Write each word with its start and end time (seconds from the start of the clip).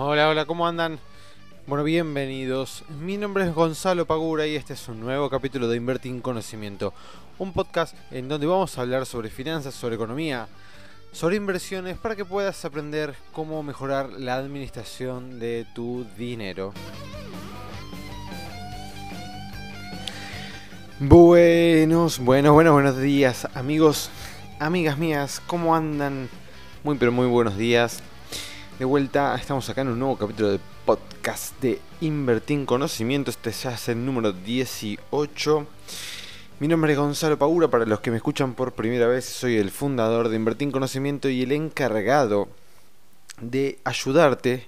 Hola, 0.00 0.28
hola, 0.28 0.44
¿cómo 0.44 0.64
andan? 0.64 1.00
Bueno, 1.66 1.82
bienvenidos. 1.82 2.84
Mi 3.00 3.16
nombre 3.16 3.42
es 3.42 3.52
Gonzalo 3.52 4.06
Pagura 4.06 4.46
y 4.46 4.54
este 4.54 4.74
es 4.74 4.86
un 4.86 5.00
nuevo 5.00 5.28
capítulo 5.28 5.66
de 5.66 5.76
Invertir 5.76 6.12
en 6.12 6.20
Conocimiento, 6.20 6.94
un 7.40 7.52
podcast 7.52 7.96
en 8.12 8.28
donde 8.28 8.46
vamos 8.46 8.78
a 8.78 8.82
hablar 8.82 9.06
sobre 9.06 9.28
finanzas, 9.28 9.74
sobre 9.74 9.96
economía, 9.96 10.46
sobre 11.10 11.34
inversiones 11.34 11.98
para 11.98 12.14
que 12.14 12.24
puedas 12.24 12.64
aprender 12.64 13.16
cómo 13.32 13.60
mejorar 13.64 14.10
la 14.10 14.36
administración 14.36 15.40
de 15.40 15.66
tu 15.74 16.06
dinero. 16.16 16.72
Buenos, 21.00 22.20
buenos, 22.20 22.52
buenos, 22.52 22.72
buenos 22.72 22.98
días, 22.98 23.48
amigos, 23.52 24.10
amigas 24.60 24.96
mías, 24.96 25.42
¿cómo 25.44 25.74
andan? 25.74 26.28
Muy, 26.84 26.96
pero 26.98 27.10
muy 27.10 27.26
buenos 27.26 27.56
días. 27.56 28.00
De 28.78 28.84
vuelta, 28.84 29.34
estamos 29.34 29.68
acá 29.68 29.80
en 29.80 29.88
un 29.88 29.98
nuevo 29.98 30.16
capítulo 30.16 30.50
de 30.52 30.60
podcast 30.86 31.60
de 31.60 31.80
Invertir 32.00 32.60
en 32.60 32.64
Conocimiento. 32.64 33.28
Este 33.28 33.50
ya 33.50 33.72
es 33.72 33.88
el 33.88 34.06
número 34.06 34.30
18. 34.30 35.66
Mi 36.60 36.68
nombre 36.68 36.92
es 36.92 36.98
Gonzalo 36.98 37.36
Paura, 37.36 37.66
para 37.66 37.86
los 37.86 37.98
que 37.98 38.12
me 38.12 38.18
escuchan 38.18 38.54
por 38.54 38.74
primera 38.74 39.08
vez, 39.08 39.24
soy 39.24 39.56
el 39.56 39.72
fundador 39.72 40.28
de 40.28 40.36
Invertir 40.36 40.68
en 40.68 40.70
Conocimiento 40.70 41.28
y 41.28 41.42
el 41.42 41.50
encargado 41.50 42.46
de 43.40 43.80
ayudarte 43.82 44.64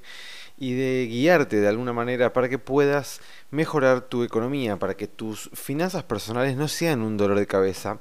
y 0.59 0.75
de 0.75 1.07
guiarte 1.09 1.61
de 1.61 1.69
alguna 1.69 1.93
manera 1.93 2.33
para 2.33 2.49
que 2.49 2.59
puedas 2.59 3.21
mejorar 3.53 4.01
tu 4.01 4.25
economía, 4.25 4.77
para 4.77 4.95
que 4.95 5.07
tus 5.07 5.51
finanzas 5.55 6.03
personales 6.03 6.57
no 6.57 6.67
sean 6.67 7.03
un 7.03 7.17
dolor 7.17 7.39
de 7.39 7.47
cabeza 7.47 8.01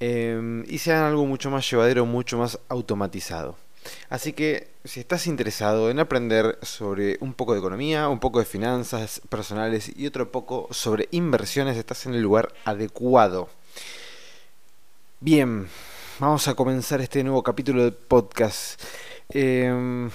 em, 0.00 0.64
y 0.66 0.78
sean 0.78 1.02
algo 1.04 1.26
mucho 1.26 1.50
más 1.50 1.70
llevadero, 1.70 2.06
mucho 2.06 2.38
más 2.38 2.58
automatizado. 2.70 3.65
Así 4.08 4.32
que 4.32 4.68
si 4.84 5.00
estás 5.00 5.26
interesado 5.26 5.90
en 5.90 5.98
aprender 5.98 6.58
sobre 6.62 7.18
un 7.20 7.34
poco 7.34 7.52
de 7.52 7.58
economía, 7.58 8.08
un 8.08 8.20
poco 8.20 8.38
de 8.38 8.44
finanzas 8.44 9.20
personales 9.28 9.90
y 9.94 10.06
otro 10.06 10.30
poco 10.30 10.68
sobre 10.70 11.08
inversiones, 11.10 11.76
estás 11.76 12.06
en 12.06 12.14
el 12.14 12.22
lugar 12.22 12.54
adecuado. 12.64 13.48
Bien, 15.20 15.68
vamos 16.18 16.46
a 16.48 16.54
comenzar 16.54 17.00
este 17.00 17.24
nuevo 17.24 17.42
capítulo 17.42 17.84
de 17.84 17.92
podcast. 17.92 18.80
Em, 19.28 20.10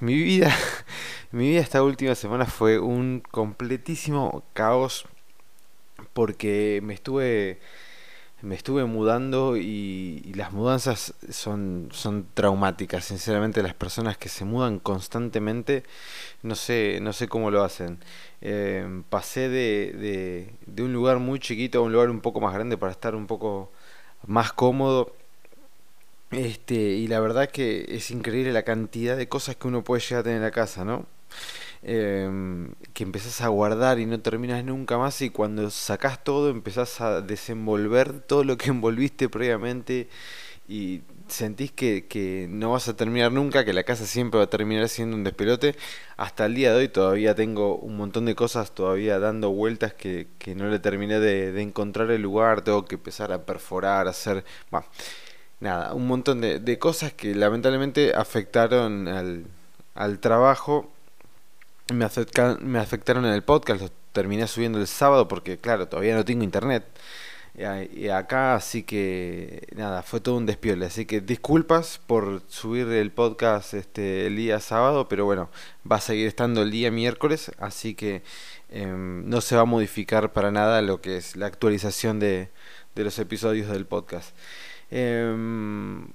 mi 0.00 0.14
vida, 0.14 0.54
mi 1.32 1.50
vida 1.50 1.60
esta 1.60 1.82
última 1.82 2.14
semana 2.14 2.46
fue 2.46 2.78
un 2.78 3.22
completísimo 3.30 4.42
caos 4.52 5.04
porque 6.12 6.80
me 6.82 6.94
estuve 6.94 7.60
me 8.42 8.54
estuve 8.56 8.84
mudando 8.84 9.56
y, 9.56 10.32
las 10.34 10.52
mudanzas 10.52 11.14
son, 11.30 11.88
son 11.92 12.26
traumáticas. 12.34 13.04
Sinceramente, 13.04 13.62
las 13.62 13.74
personas 13.74 14.18
que 14.18 14.28
se 14.28 14.44
mudan 14.44 14.78
constantemente, 14.78 15.84
no 16.42 16.54
sé, 16.54 16.98
no 17.00 17.12
sé 17.12 17.28
cómo 17.28 17.50
lo 17.50 17.62
hacen. 17.64 17.98
Eh, 18.40 19.02
pasé 19.08 19.48
de, 19.48 19.92
de, 19.92 20.54
de, 20.66 20.82
un 20.82 20.92
lugar 20.92 21.18
muy 21.18 21.38
chiquito 21.38 21.78
a 21.78 21.82
un 21.82 21.92
lugar 21.92 22.10
un 22.10 22.20
poco 22.20 22.40
más 22.40 22.54
grande 22.54 22.76
para 22.76 22.92
estar 22.92 23.14
un 23.14 23.26
poco 23.26 23.70
más 24.26 24.52
cómodo. 24.52 25.14
Este, 26.32 26.74
y 26.74 27.08
la 27.08 27.20
verdad 27.20 27.50
que 27.50 27.86
es 27.88 28.10
increíble 28.10 28.52
la 28.52 28.62
cantidad 28.62 29.16
de 29.16 29.28
cosas 29.28 29.56
que 29.56 29.68
uno 29.68 29.84
puede 29.84 30.00
llegar 30.02 30.20
a 30.20 30.22
tener 30.24 30.38
en 30.38 30.42
la 30.44 30.50
casa, 30.50 30.84
¿no? 30.84 31.06
Em, 31.84 32.74
que 32.94 33.02
empezás 33.02 33.40
a 33.40 33.48
guardar 33.48 33.98
y 33.98 34.06
no 34.06 34.20
terminas 34.20 34.64
nunca 34.64 34.98
más 34.98 35.20
y 35.20 35.30
cuando 35.30 35.68
sacás 35.70 36.22
todo 36.22 36.48
empezás 36.48 37.00
a 37.00 37.20
desenvolver 37.22 38.20
todo 38.20 38.44
lo 38.44 38.56
que 38.56 38.70
envolviste 38.70 39.28
previamente 39.28 40.08
y 40.68 41.02
sentís 41.28 41.72
que, 41.72 42.06
que, 42.06 42.46
no 42.48 42.72
vas 42.72 42.88
a 42.88 42.96
terminar 42.96 43.32
nunca, 43.32 43.64
que 43.64 43.72
la 43.72 43.82
casa 43.84 44.06
siempre 44.06 44.38
va 44.38 44.44
a 44.44 44.50
terminar 44.50 44.88
siendo 44.88 45.16
un 45.16 45.24
despelote. 45.24 45.76
Hasta 46.16 46.46
el 46.46 46.54
día 46.54 46.72
de 46.72 46.78
hoy 46.78 46.88
todavía 46.88 47.34
tengo 47.34 47.76
un 47.76 47.96
montón 47.96 48.26
de 48.26 48.34
cosas 48.36 48.72
todavía 48.72 49.18
dando 49.18 49.50
vueltas 49.50 49.92
que, 49.94 50.28
que 50.38 50.54
no 50.54 50.68
le 50.70 50.78
terminé 50.78 51.20
de, 51.20 51.52
de, 51.52 51.62
encontrar 51.62 52.10
el 52.10 52.22
lugar, 52.22 52.62
tengo 52.62 52.84
que 52.84 52.94
empezar 52.96 53.32
a 53.32 53.44
perforar, 53.44 54.06
a 54.06 54.10
hacer... 54.10 54.44
Bueno, 54.70 54.86
nada, 55.60 55.94
un 55.94 56.06
montón 56.06 56.40
de, 56.40 56.60
de 56.60 56.78
cosas 56.78 57.12
que 57.12 57.34
lamentablemente 57.34 58.14
afectaron 58.14 59.08
al, 59.08 59.46
al 59.94 60.20
trabajo 60.20 60.91
me, 61.92 62.08
me 62.60 62.78
afectaron 62.78 63.24
en 63.24 63.32
el 63.32 63.42
podcast, 63.42 63.82
lo 63.82 63.90
terminé 64.12 64.46
subiendo 64.46 64.78
el 64.78 64.86
sábado 64.86 65.28
porque, 65.28 65.58
claro, 65.58 65.88
todavía 65.88 66.14
no 66.14 66.24
tengo 66.24 66.44
internet. 66.44 66.84
Y 67.54 68.08
acá, 68.08 68.54
así 68.54 68.82
que 68.82 69.68
nada, 69.76 70.02
fue 70.02 70.20
todo 70.20 70.36
un 70.36 70.46
despiole. 70.46 70.86
Así 70.86 71.04
que 71.04 71.20
disculpas 71.20 71.98
por 72.06 72.42
subir 72.48 72.88
el 72.88 73.10
podcast 73.12 73.74
este, 73.74 74.26
el 74.26 74.36
día 74.36 74.58
sábado, 74.58 75.06
pero 75.08 75.26
bueno, 75.26 75.50
va 75.90 75.96
a 75.96 76.00
seguir 76.00 76.26
estando 76.28 76.62
el 76.62 76.70
día 76.70 76.90
miércoles, 76.90 77.52
así 77.58 77.94
que 77.94 78.22
em, 78.70 79.28
no 79.28 79.40
se 79.42 79.56
va 79.56 79.62
a 79.62 79.64
modificar 79.66 80.32
para 80.32 80.50
nada 80.50 80.80
lo 80.82 81.02
que 81.02 81.18
es 81.18 81.36
la 81.36 81.46
actualización 81.46 82.18
de, 82.20 82.48
de 82.94 83.04
los 83.04 83.18
episodios 83.18 83.68
del 83.68 83.86
podcast. 83.86 84.34
Em, 84.90 86.08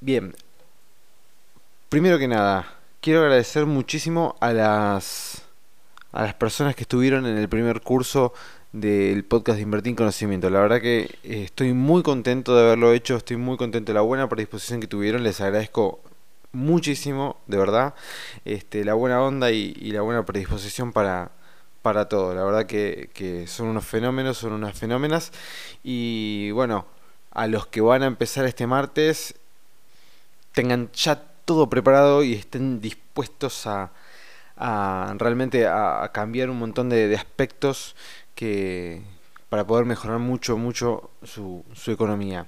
bien, 0.00 0.34
primero 1.88 2.18
que 2.18 2.28
nada, 2.28 2.78
quiero 3.04 3.20
agradecer 3.20 3.66
muchísimo 3.66 4.34
a 4.40 4.54
las, 4.54 5.42
a 6.10 6.22
las 6.22 6.32
personas 6.32 6.74
que 6.74 6.84
estuvieron 6.84 7.26
en 7.26 7.36
el 7.36 7.50
primer 7.50 7.82
curso 7.82 8.32
del 8.72 9.26
podcast 9.26 9.56
de 9.56 9.62
Invertir 9.62 9.90
en 9.90 9.96
Conocimiento. 9.96 10.48
La 10.48 10.60
verdad 10.60 10.80
que 10.80 11.00
eh, 11.22 11.42
estoy 11.44 11.74
muy 11.74 12.02
contento 12.02 12.56
de 12.56 12.62
haberlo 12.62 12.94
hecho, 12.94 13.16
estoy 13.16 13.36
muy 13.36 13.58
contento 13.58 13.92
de 13.92 13.96
la 13.96 14.00
buena 14.00 14.26
predisposición 14.26 14.80
que 14.80 14.86
tuvieron, 14.86 15.22
les 15.22 15.38
agradezco 15.42 16.00
muchísimo, 16.52 17.36
de 17.46 17.58
verdad, 17.58 17.92
este, 18.46 18.86
la 18.86 18.94
buena 18.94 19.20
onda 19.20 19.50
y, 19.50 19.74
la 19.92 20.00
buena 20.00 20.24
predisposición 20.24 20.90
para, 20.94 21.30
para 21.82 22.08
todo. 22.08 22.34
La 22.34 22.42
verdad 22.42 22.64
que, 22.64 23.10
que, 23.12 23.46
son 23.46 23.66
unos 23.66 23.84
fenómenos, 23.84 24.38
son 24.38 24.54
unas 24.54 24.78
fenómenas. 24.78 25.30
Y 25.82 26.52
bueno, 26.52 26.86
a 27.32 27.48
los 27.48 27.66
que 27.66 27.82
van 27.82 28.02
a 28.02 28.06
empezar 28.06 28.46
este 28.46 28.66
martes, 28.66 29.34
tengan 30.54 30.90
ya 30.94 31.33
todo 31.44 31.68
preparado 31.68 32.22
y 32.22 32.34
estén 32.34 32.80
dispuestos 32.80 33.66
a, 33.66 33.90
realmente 35.18 35.66
a, 35.66 36.10
cambiar 36.12 36.50
un 36.50 36.58
montón 36.58 36.88
de, 36.88 37.14
aspectos 37.16 37.96
que 38.34 39.02
para 39.48 39.66
poder 39.66 39.84
mejorar 39.84 40.18
mucho, 40.18 40.56
mucho 40.56 41.10
su, 41.22 41.64
su 41.74 41.92
economía. 41.92 42.46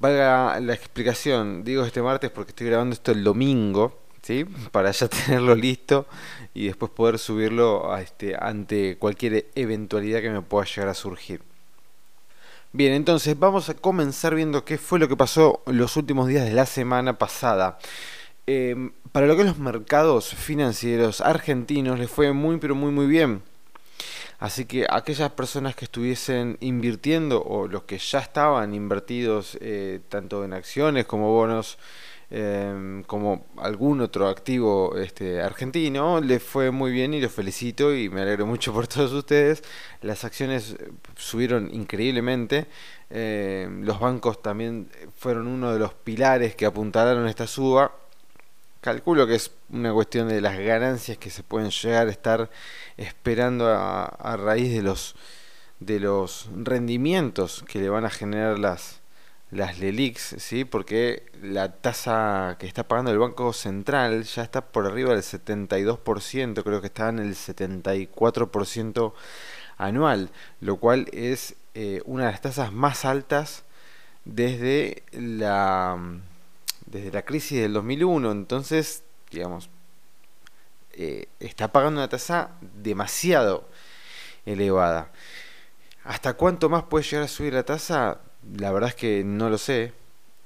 Valga 0.00 0.60
la 0.60 0.74
explicación, 0.74 1.64
digo 1.64 1.84
este 1.84 2.02
martes 2.02 2.30
porque 2.30 2.50
estoy 2.50 2.68
grabando 2.68 2.94
esto 2.94 3.12
el 3.12 3.24
domingo, 3.24 3.98
¿sí? 4.22 4.44
Para 4.72 4.90
ya 4.90 5.08
tenerlo 5.26 5.54
listo 5.54 6.06
y 6.54 6.66
después 6.66 6.90
poder 6.92 7.18
subirlo 7.18 7.92
a 7.92 8.02
este, 8.02 8.36
ante 8.38 8.96
cualquier 8.98 9.46
eventualidad 9.54 10.20
que 10.20 10.30
me 10.30 10.42
pueda 10.42 10.66
llegar 10.66 10.88
a 10.88 10.94
surgir. 10.94 11.47
Bien, 12.72 12.92
entonces 12.92 13.38
vamos 13.38 13.70
a 13.70 13.74
comenzar 13.74 14.34
viendo 14.34 14.64
qué 14.66 14.76
fue 14.76 14.98
lo 14.98 15.08
que 15.08 15.16
pasó 15.16 15.62
los 15.66 15.96
últimos 15.96 16.28
días 16.28 16.44
de 16.44 16.52
la 16.52 16.66
semana 16.66 17.16
pasada. 17.16 17.78
Em, 18.46 18.92
para 19.10 19.26
lo 19.26 19.36
que 19.38 19.44
los 19.44 19.58
mercados 19.58 20.34
financieros 20.34 21.22
argentinos 21.22 21.98
les 21.98 22.10
fue 22.10 22.32
muy 22.34 22.58
pero 22.58 22.74
muy 22.74 22.92
muy 22.92 23.06
bien. 23.06 23.42
Así 24.38 24.66
que 24.66 24.86
aquellas 24.88 25.30
personas 25.32 25.76
que 25.76 25.86
estuviesen 25.86 26.58
invirtiendo 26.60 27.42
o 27.42 27.68
los 27.68 27.84
que 27.84 27.98
ya 27.98 28.20
estaban 28.20 28.74
invertidos 28.74 29.56
eh, 29.62 30.00
tanto 30.10 30.44
en 30.44 30.52
acciones 30.52 31.06
como 31.06 31.32
bonos 31.32 31.78
Em, 32.30 33.04
como 33.04 33.46
algún 33.56 34.02
otro 34.02 34.28
activo 34.28 34.96
este, 34.98 35.40
argentino, 35.40 36.20
le 36.20 36.40
fue 36.40 36.70
muy 36.70 36.92
bien 36.92 37.14
y 37.14 37.22
lo 37.22 37.30
felicito 37.30 37.94
y 37.94 38.10
me 38.10 38.20
alegro 38.20 38.44
mucho 38.46 38.72
por 38.72 38.86
todos 38.88 39.12
ustedes. 39.12 39.62
Las 40.02 40.24
acciones 40.24 40.76
eh, 40.78 40.90
subieron 41.16 41.72
increíblemente. 41.74 42.66
Em, 43.10 43.82
los 43.84 43.98
bancos 43.98 44.42
también 44.42 44.90
fueron 45.16 45.46
uno 45.46 45.72
de 45.72 45.78
los 45.78 45.94
pilares 45.94 46.54
que 46.54 46.66
apuntalaron 46.66 47.26
esta 47.28 47.46
suba. 47.46 47.92
Calculo 48.80 49.26
que 49.26 49.34
es 49.36 49.50
una 49.70 49.92
cuestión 49.92 50.28
de 50.28 50.40
las 50.40 50.58
ganancias 50.58 51.18
que 51.18 51.30
se 51.30 51.42
pueden 51.42 51.70
llegar 51.70 52.08
a 52.08 52.10
estar 52.10 52.50
esperando 52.96 53.68
a, 53.68 54.04
a 54.04 54.36
raíz 54.36 54.72
de 54.72 54.82
los 54.82 55.16
de 55.80 56.00
los 56.00 56.48
rendimientos 56.56 57.64
que 57.68 57.80
le 57.80 57.88
van 57.88 58.04
a 58.04 58.10
generar 58.10 58.58
las, 58.58 59.00
las 59.50 59.78
LELIX, 59.78 60.36
¿sí? 60.38 60.64
porque 60.64 61.26
la 61.42 61.72
tasa 61.72 62.56
que 62.58 62.66
está 62.66 62.86
pagando 62.86 63.10
el 63.10 63.18
Banco 63.18 63.52
Central 63.52 64.24
ya 64.24 64.42
está 64.42 64.60
por 64.66 64.86
arriba 64.86 65.10
del 65.14 65.22
72%, 65.22 66.62
creo 66.62 66.80
que 66.80 66.88
está 66.88 67.08
en 67.08 67.18
el 67.18 67.34
74% 67.34 69.14
anual, 69.78 70.30
lo 70.60 70.76
cual 70.76 71.08
es 71.12 71.56
eh, 71.74 72.02
una 72.04 72.26
de 72.26 72.32
las 72.32 72.42
tasas 72.42 72.72
más 72.72 73.04
altas 73.04 73.64
desde 74.24 75.02
la, 75.12 75.96
desde 76.86 77.12
la 77.12 77.22
crisis 77.22 77.62
del 77.62 77.72
2001. 77.72 78.30
Entonces, 78.32 79.04
digamos, 79.30 79.70
eh, 80.92 81.28
está 81.40 81.72
pagando 81.72 82.00
una 82.00 82.08
tasa 82.08 82.50
demasiado 82.60 83.68
elevada. 84.44 85.10
¿Hasta 86.04 86.34
cuánto 86.34 86.68
más 86.68 86.84
puede 86.84 87.04
llegar 87.04 87.24
a 87.24 87.28
subir 87.28 87.54
la 87.54 87.62
tasa? 87.62 88.20
La 88.56 88.72
verdad 88.72 88.90
es 88.90 88.94
que 88.94 89.24
no 89.24 89.50
lo 89.50 89.58
sé. 89.58 89.92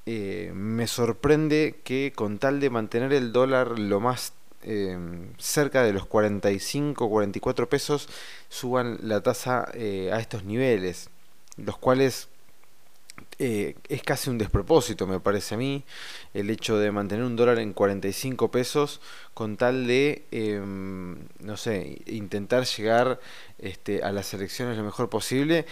Eh, 0.07 0.51
me 0.55 0.87
sorprende 0.89 1.81
que 1.85 2.13
con 2.15 2.39
tal 2.39 2.61
de 2.61 2.71
mantener 2.71 3.13
el 3.13 3.33
dólar 3.33 3.79
lo 3.79 4.01
más 4.01 4.33
em, 4.63 5.33
cerca 5.39 5.83
de 5.85 5.93
los 5.93 6.07
45, 6.07 7.09
44 7.09 7.69
pesos, 7.69 8.09
suban 8.49 8.99
la 9.03 9.21
tasa 9.23 9.69
eh, 9.75 10.11
a 10.13 10.19
estos 10.21 10.45
niveles, 10.45 11.09
los 11.57 11.79
cuales 11.79 12.29
eh, 13.39 13.77
es 13.89 14.03
casi 14.03 14.31
un 14.31 14.39
despropósito, 14.39 15.07
me 15.07 15.21
parece 15.21 15.55
a 15.55 15.59
mí, 15.59 15.85
el 16.35 16.51
hecho 16.51 16.79
de 16.79 16.93
mantener 16.93 17.25
un 17.25 17.37
dólar 17.37 17.59
en 17.59 17.73
45 17.73 18.51
pesos 18.51 19.01
con 19.35 19.57
tal 19.57 19.87
de, 19.87 20.25
em, 20.31 21.19
no 21.41 21.57
sé, 21.57 22.03
intentar 22.07 22.65
llegar 22.67 23.21
este, 23.59 24.03
a 24.03 24.13
las 24.13 24.33
elecciones 24.35 24.77
lo 24.77 24.85
mejor 24.85 25.09
posible. 25.09 25.67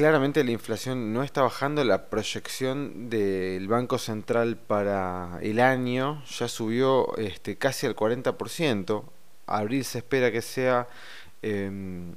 Claramente 0.00 0.44
la 0.44 0.52
inflación 0.52 1.12
no 1.12 1.22
está 1.22 1.42
bajando, 1.42 1.84
la 1.84 2.08
proyección 2.08 3.10
del 3.10 3.68
Banco 3.68 3.98
Central 3.98 4.56
para 4.56 5.38
el 5.42 5.60
año 5.60 6.24
ya 6.24 6.48
subió 6.48 7.14
este, 7.18 7.58
casi 7.58 7.86
al 7.86 7.94
40%. 7.94 9.04
Abril 9.46 9.84
se 9.84 9.98
espera 9.98 10.32
que 10.32 10.40
sea... 10.40 10.88
Em, 11.42 12.14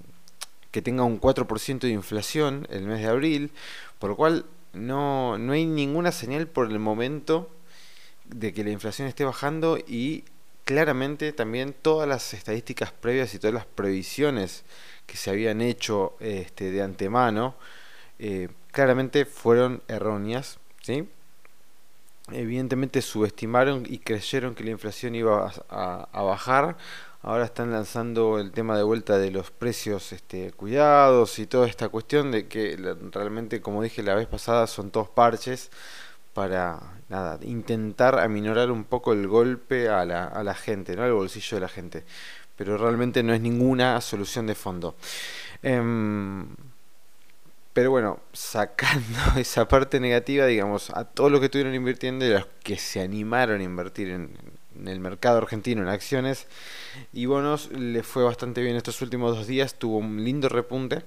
que 0.71 0.81
tenga 0.81 1.03
un 1.03 1.19
4% 1.19 1.79
de 1.79 1.89
inflación 1.89 2.65
el 2.69 2.83
mes 2.83 3.01
de 3.01 3.07
abril, 3.07 3.51
por 3.99 4.11
lo 4.11 4.15
cual 4.15 4.45
no, 4.71 5.37
no 5.37 5.51
hay 5.51 5.65
ninguna 5.65 6.13
señal 6.13 6.47
por 6.47 6.71
el 6.71 6.79
momento 6.79 7.49
de 8.23 8.53
que 8.53 8.63
la 8.63 8.69
inflación 8.69 9.09
esté 9.09 9.25
bajando 9.25 9.77
y 9.77 10.23
claramente 10.63 11.33
también 11.33 11.75
todas 11.81 12.07
las 12.07 12.33
estadísticas 12.33 12.93
previas 12.93 13.33
y 13.33 13.39
todas 13.39 13.53
las 13.53 13.65
previsiones 13.65 14.63
que 15.05 15.17
se 15.17 15.29
habían 15.29 15.61
hecho 15.61 16.15
este, 16.19 16.71
de 16.71 16.81
antemano 16.81 17.55
eh, 18.19 18.49
claramente 18.71 19.25
fueron 19.25 19.81
erróneas. 19.87 20.59
¿sí? 20.81 21.07
Evidentemente 22.31 23.01
subestimaron 23.01 23.85
y 23.87 23.99
creyeron 23.99 24.55
que 24.55 24.63
la 24.63 24.71
inflación 24.71 25.15
iba 25.15 25.51
a 25.69 26.21
bajar 26.23 26.77
Ahora 27.25 27.45
están 27.45 27.71
lanzando 27.71 28.37
el 28.37 28.51
tema 28.51 28.75
de 28.75 28.83
vuelta 28.83 29.17
de 29.17 29.31
los 29.31 29.49
precios 29.49 30.11
este, 30.11 30.51
cuidados 30.51 31.39
y 31.39 31.47
toda 31.47 31.67
esta 31.67 31.87
cuestión 31.87 32.31
de 32.31 32.49
que 32.49 32.75
realmente, 33.13 33.61
como 33.61 33.81
dije 33.81 34.03
la 34.03 34.13
vez 34.13 34.27
pasada, 34.27 34.67
son 34.67 34.91
todos 34.91 35.07
parches 35.07 35.71
para 36.33 36.81
nada, 37.07 37.39
intentar 37.43 38.19
aminorar 38.19 38.71
un 38.71 38.83
poco 38.83 39.13
el 39.13 39.27
golpe 39.29 39.87
a 39.87 40.03
la, 40.03 40.25
a 40.25 40.43
la 40.43 40.53
gente, 40.53 40.97
¿no? 40.97 41.03
al 41.03 41.13
bolsillo 41.13 41.55
de 41.57 41.61
la 41.61 41.69
gente. 41.69 42.03
Pero 42.55 42.77
realmente 42.77 43.23
no 43.23 43.33
es 43.33 43.41
ninguna 43.41 43.99
solución 44.01 44.47
de 44.47 44.55
fondo. 44.55 44.95
Em, 45.61 46.45
pero 47.73 47.89
bueno, 47.89 48.19
sacando 48.33 49.17
esa 49.37 49.67
parte 49.67 49.99
negativa, 49.99 50.45
digamos, 50.45 50.91
a 50.91 51.05
todos 51.05 51.31
los 51.31 51.39
que 51.39 51.47
estuvieron 51.47 51.73
invirtiendo 51.73 52.25
y 52.25 52.31
a 52.31 52.39
los 52.39 52.47
que 52.63 52.77
se 52.77 53.01
animaron 53.01 53.61
a 53.61 53.63
invertir 53.63 54.09
en, 54.09 54.37
el 54.85 54.99
mercado 54.99 55.37
argentino 55.37 55.83
en 55.83 55.87
acciones 55.87 56.47
y 57.13 57.27
bonos 57.27 57.71
le 57.71 58.01
fue 58.01 58.23
bastante 58.23 58.61
bien 58.61 58.75
estos 58.75 59.01
últimos 59.03 59.35
dos 59.37 59.47
días, 59.47 59.75
tuvo 59.75 59.97
un 59.97 60.23
lindo 60.23 60.49
repunte. 60.49 61.03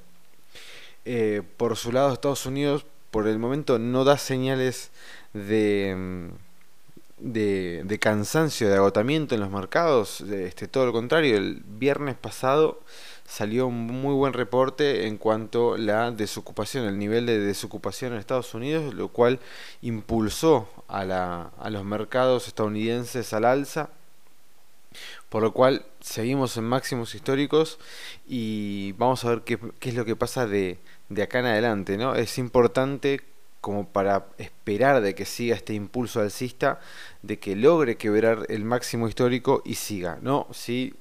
Eh, 1.05 1.43
por 1.57 1.77
su 1.77 1.93
lado, 1.93 2.13
Estados 2.13 2.47
Unidos 2.47 2.87
por 3.11 3.29
el 3.29 3.39
momento 3.39 3.79
no 3.79 4.05
da 4.05 4.19
señales 4.19 4.91
de, 5.33 5.95
mm, 5.97 6.46
de, 7.19 7.83
de 7.85 7.99
cansancio, 7.99 8.69
de 8.69 8.77
agotamiento 8.77 9.35
en 9.35 9.41
los 9.41 9.51
mercados, 9.51 10.21
este, 10.21 10.69
todo 10.69 10.87
lo 10.87 10.93
contrario, 10.93 11.37
el 11.37 11.63
viernes 11.67 12.15
pasado 12.17 12.81
salió 13.27 13.67
un 13.67 13.87
muy 13.87 14.15
buen 14.15 14.33
reporte 14.33 15.07
en 15.07 15.17
cuanto 15.17 15.75
a 15.75 15.79
la 15.79 16.11
desocupación, 16.11 16.85
el 16.87 16.99
nivel 16.99 17.27
de 17.27 17.39
desocupación 17.39 18.13
en 18.13 18.19
Estados 18.19 18.55
Unidos, 18.55 18.95
lo 18.95 19.09
cual 19.09 19.41
impulsó 19.83 20.69
a, 20.89 21.05
la, 21.05 21.51
a 21.59 21.71
los 21.71 21.85
mercados 21.85 22.49
estadounidenses 22.49 23.33
al 23.33 23.45
alza, 23.45 23.91
por 25.29 25.43
lo 25.43 25.53
cual 25.53 25.85
seguimos 26.01 26.57
en 26.57 26.65
máximos 26.65 27.15
históricos 27.15 27.79
y 28.27 28.93
vamos 28.93 29.25
a 29.25 29.31
ver 29.31 29.41
qué, 29.43 29.59
qué 29.81 29.91
es 29.91 29.95
lo 29.95 30.05
que 30.05 30.17
pasa 30.17 30.47
de, 30.47 30.79
de 31.09 31.23
acá 31.23 31.41
en 31.41 31.47
adelante. 31.47 31.97
¿no? 31.97 32.15
Es 32.15 32.39
importante 32.39 33.23
como 33.67 33.89
para 33.89 34.27
esperar 34.39 35.01
de 35.01 35.17
que 35.17 35.25
siga 35.25 35.57
este 35.57 35.75
impulso 35.75 36.21
alcista, 36.21 36.79
de 37.23 37.41
que 37.41 37.57
logre 37.57 37.97
quebrar 37.97 38.47
el 38.49 38.65
máximo 38.65 39.09
histórico 39.09 39.61
y 39.65 39.75
siga, 39.75 40.21
¿no? 40.23 40.47
Si 40.53 40.95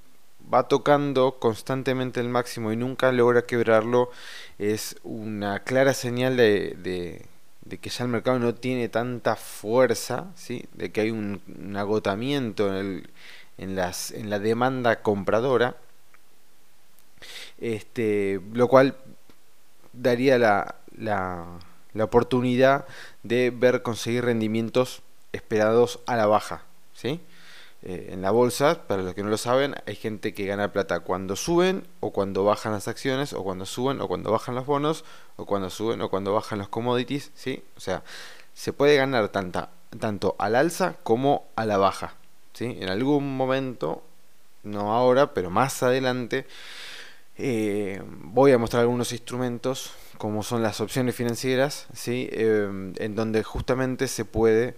va 0.52 0.68
tocando 0.68 1.38
constantemente 1.38 2.22
el 2.22 2.30
máximo 2.30 2.72
y 2.72 2.76
nunca 2.76 3.12
logra 3.12 3.44
quebrarlo, 3.44 4.10
es 4.58 4.96
una 5.04 5.60
clara 5.60 5.94
señal 5.94 6.38
de, 6.38 7.28
que 7.70 7.90
ya 7.92 8.04
el 8.04 8.10
mercado 8.10 8.40
no 8.40 8.56
tiene 8.56 8.90
tanta 8.90 9.36
fuerza, 9.36 10.32
¿sí? 10.34 10.66
de 10.74 10.92
que 10.92 11.02
hay 11.02 11.12
un, 11.12 11.76
agotamiento 11.78 12.76
en, 12.80 13.06
la 13.76 14.40
demanda 14.40 15.04
compradora, 15.04 15.78
este, 17.60 18.42
lo 18.54 18.68
cual 18.68 18.96
daría 19.94 20.40
la, 20.40 21.60
la 21.96 22.04
oportunidad 22.04 22.86
de 23.24 23.50
ver 23.50 23.82
conseguir 23.82 24.26
rendimientos 24.26 25.02
esperados 25.32 26.00
a 26.06 26.16
la 26.16 26.28
baja. 26.28 26.64
¿sí? 26.94 27.22
Eh, 27.82 28.10
en 28.12 28.22
la 28.22 28.32
bolsa, 28.32 28.88
para 28.88 29.02
los 29.02 29.16
que 29.16 29.24
no 29.24 29.30
lo 29.30 29.38
saben, 29.38 29.76
hay 29.88 29.96
gente 29.96 30.34
que 30.34 30.46
gana 30.46 30.72
plata 30.72 31.00
cuando 31.00 31.36
suben 31.36 31.88
o 32.02 32.12
cuando 32.12 32.44
bajan 32.44 32.74
las 32.74 32.88
acciones, 32.88 33.34
o 33.34 33.44
cuando 33.44 33.66
suben 33.66 34.02
o 34.02 34.08
cuando 34.08 34.32
bajan 34.32 34.56
los 34.56 34.66
bonos, 34.66 35.06
o 35.38 35.46
cuando 35.46 35.70
suben 35.70 36.02
o 36.02 36.10
cuando 36.10 36.34
bajan 36.34 36.60
los 36.60 36.68
commodities, 36.68 37.32
¿sí? 37.34 37.64
O 37.78 37.80
sea, 37.80 38.04
se 38.54 38.74
puede 38.74 38.98
ganar 38.98 39.30
tanta, 39.30 39.70
tanto 40.00 40.36
al 40.38 40.56
alza 40.56 40.96
como 41.04 41.46
a 41.56 41.66
la 41.66 41.78
baja, 41.78 42.16
¿sí? 42.54 42.78
En 42.80 42.90
algún 42.90 43.38
momento, 43.38 44.04
no 44.64 44.94
ahora, 44.94 45.34
pero 45.34 45.50
más 45.50 45.82
adelante, 45.84 46.48
eh, 47.38 48.02
voy 48.06 48.52
a 48.52 48.58
mostrar 48.58 48.82
algunos 48.82 49.12
instrumentos 49.12 49.94
como 50.18 50.44
son 50.44 50.64
las 50.64 50.80
opciones 50.82 51.16
financieras, 51.16 51.88
¿sí? 51.94 52.30
Eh, 52.32 52.94
en 52.98 53.16
donde 53.16 53.44
justamente 53.44 54.08
se 54.08 54.26
puede 54.26 54.76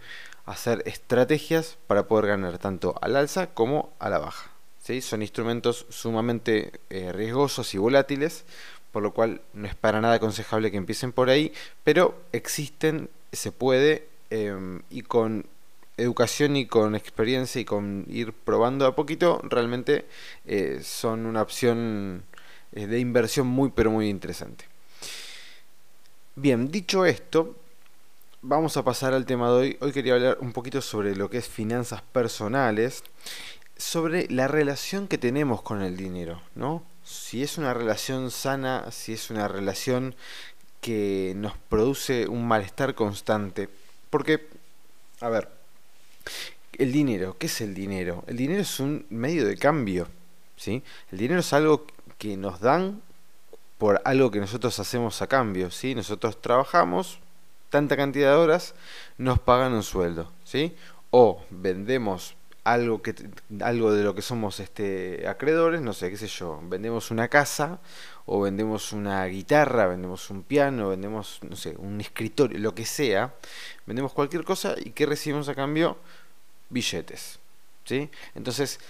hacer 0.47 0.81
estrategias 0.85 1.77
para 1.87 2.07
poder 2.07 2.27
ganar 2.27 2.57
tanto 2.57 2.95
al 3.01 3.15
alza 3.15 3.47
como 3.47 3.93
a 3.99 4.09
la 4.09 4.17
baja. 4.17 4.49
¿sí? 4.81 5.01
Son 5.01 5.21
instrumentos 5.21 5.85
sumamente 5.89 6.71
eh, 6.89 7.11
riesgosos 7.11 7.73
y 7.75 7.77
volátiles, 7.77 8.45
por 8.93 9.03
lo 9.03 9.13
cual 9.13 9.41
no 9.53 9.67
es 9.67 9.75
para 9.75 9.99
nada 9.99 10.15
aconsejable 10.15 10.71
que 10.71 10.77
empiecen 10.77 11.11
por 11.11 11.29
ahí, 11.29 11.51
pero 11.83 12.17
existen, 12.31 13.09
se 13.33 13.51
puede, 13.51 14.07
em, 14.29 14.81
y 14.89 15.01
con 15.01 15.45
educación 15.97 16.55
y 16.55 16.65
con 16.67 16.95
experiencia 16.95 17.59
y 17.59 17.65
con 17.65 18.05
ir 18.07 18.31
probando 18.31 18.85
a 18.85 18.95
poquito, 18.95 19.41
realmente 19.43 20.05
eh, 20.45 20.79
son 20.83 21.25
una 21.25 21.41
opción 21.41 22.23
eh, 22.23 22.36
de 22.71 22.99
inversión 22.99 23.47
muy 23.47 23.71
pero 23.71 23.91
muy 23.91 24.09
interesante. 24.09 24.65
Bien, 26.35 26.69
dicho 26.69 27.05
esto, 27.05 27.55
vamos 28.41 28.77
a 28.77 28.83
pasar 28.83 29.13
al 29.13 29.25
tema 29.25 29.49
de 29.49 29.53
hoy. 29.53 29.77
Hoy 29.81 29.91
quería 29.91 30.13
hablar 30.13 30.37
un 30.39 30.53
poquito 30.53 30.81
sobre 30.81 31.15
lo 31.15 31.29
que 31.29 31.39
es 31.39 31.47
finanzas 31.47 32.01
personales, 32.01 33.03
sobre 33.75 34.27
la 34.29 34.47
relación 34.47 35.07
que 35.07 35.17
tenemos 35.17 35.61
con 35.61 35.81
el 35.81 35.97
dinero, 35.97 36.41
¿no? 36.55 36.83
Si 37.03 37.41
es 37.41 37.57
una 37.57 37.73
relación 37.73 38.31
sana, 38.31 38.91
si 38.91 39.13
es 39.13 39.29
una 39.29 39.47
relación 39.47 40.15
que 40.81 41.33
nos 41.35 41.57
produce 41.57 42.27
un 42.27 42.47
malestar 42.47 42.95
constante. 42.95 43.69
Porque, 44.09 44.47
a 45.21 45.29
ver, 45.29 45.49
el 46.77 46.91
dinero, 46.91 47.35
¿qué 47.39 47.47
es 47.47 47.61
el 47.61 47.73
dinero? 47.73 48.23
El 48.27 48.37
dinero 48.37 48.61
es 48.61 48.79
un 48.79 49.05
medio 49.09 49.45
de 49.45 49.57
cambio, 49.57 50.07
¿sí? 50.55 50.83
El 51.11 51.17
dinero 51.17 51.39
es 51.39 51.51
algo 51.53 51.87
que 52.17 52.37
nos 52.37 52.59
dan 52.59 53.01
por 53.77 54.01
algo 54.05 54.31
que 54.31 54.39
nosotros 54.39 54.79
hacemos 54.79 55.21
a 55.21 55.27
cambio, 55.27 55.69
¿sí? 55.71 55.93
Nosotros 55.93 56.41
trabajamos, 56.41 57.19
tanta 57.69 57.95
cantidad 57.95 58.31
de 58.31 58.37
horas, 58.37 58.73
nos 59.17 59.39
pagan 59.39 59.73
un 59.73 59.83
sueldo, 59.83 60.31
¿sí? 60.43 60.75
O 61.11 61.43
vendemos 61.49 62.35
algo 62.63 63.01
que 63.01 63.15
algo 63.61 63.93
de 63.93 64.03
lo 64.03 64.13
que 64.13 64.21
somos 64.21 64.59
este 64.59 65.25
acreedores, 65.27 65.79
no 65.81 65.93
sé, 65.93 66.09
qué 66.09 66.17
sé 66.17 66.27
yo, 66.27 66.59
vendemos 66.63 67.11
una 67.11 67.29
casa 67.29 67.79
o 68.25 68.41
vendemos 68.41 68.91
una 68.91 69.25
guitarra, 69.25 69.87
vendemos 69.87 70.29
un 70.29 70.43
piano, 70.43 70.89
vendemos, 70.89 71.39
no 71.43 71.55
sé, 71.55 71.75
un 71.77 72.01
escritorio, 72.01 72.59
lo 72.59 72.75
que 72.75 72.85
sea, 72.85 73.33
vendemos 73.85 74.11
cualquier 74.11 74.43
cosa 74.43 74.75
y 74.77 74.91
¿qué 74.91 75.05
recibimos 75.05 75.47
a 75.47 75.55
cambio? 75.55 75.97
Billetes, 76.69 77.39
¿sí? 77.85 78.09
Entonces, 78.35 78.81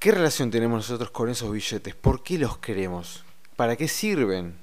¿qué 0.00 0.12
relación 0.12 0.50
tenemos 0.50 0.78
nosotros 0.78 1.10
con 1.10 1.28
esos 1.28 1.52
billetes? 1.52 1.94
¿Por 1.94 2.22
qué 2.22 2.38
los 2.38 2.58
queremos? 2.58 3.22
¿Para 3.54 3.76
qué 3.76 3.86
sirven? 3.86 4.56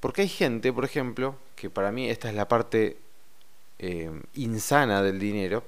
Porque 0.00 0.22
hay 0.22 0.28
gente, 0.28 0.72
por 0.72 0.86
ejemplo, 0.86 1.36
que 1.54 1.68
para 1.70 1.92
mí 1.92 2.08
esta 2.08 2.30
es 2.30 2.34
la 2.34 2.48
parte 2.48 2.96
eh, 3.78 4.10
insana 4.34 5.02
del 5.02 5.20
dinero, 5.20 5.64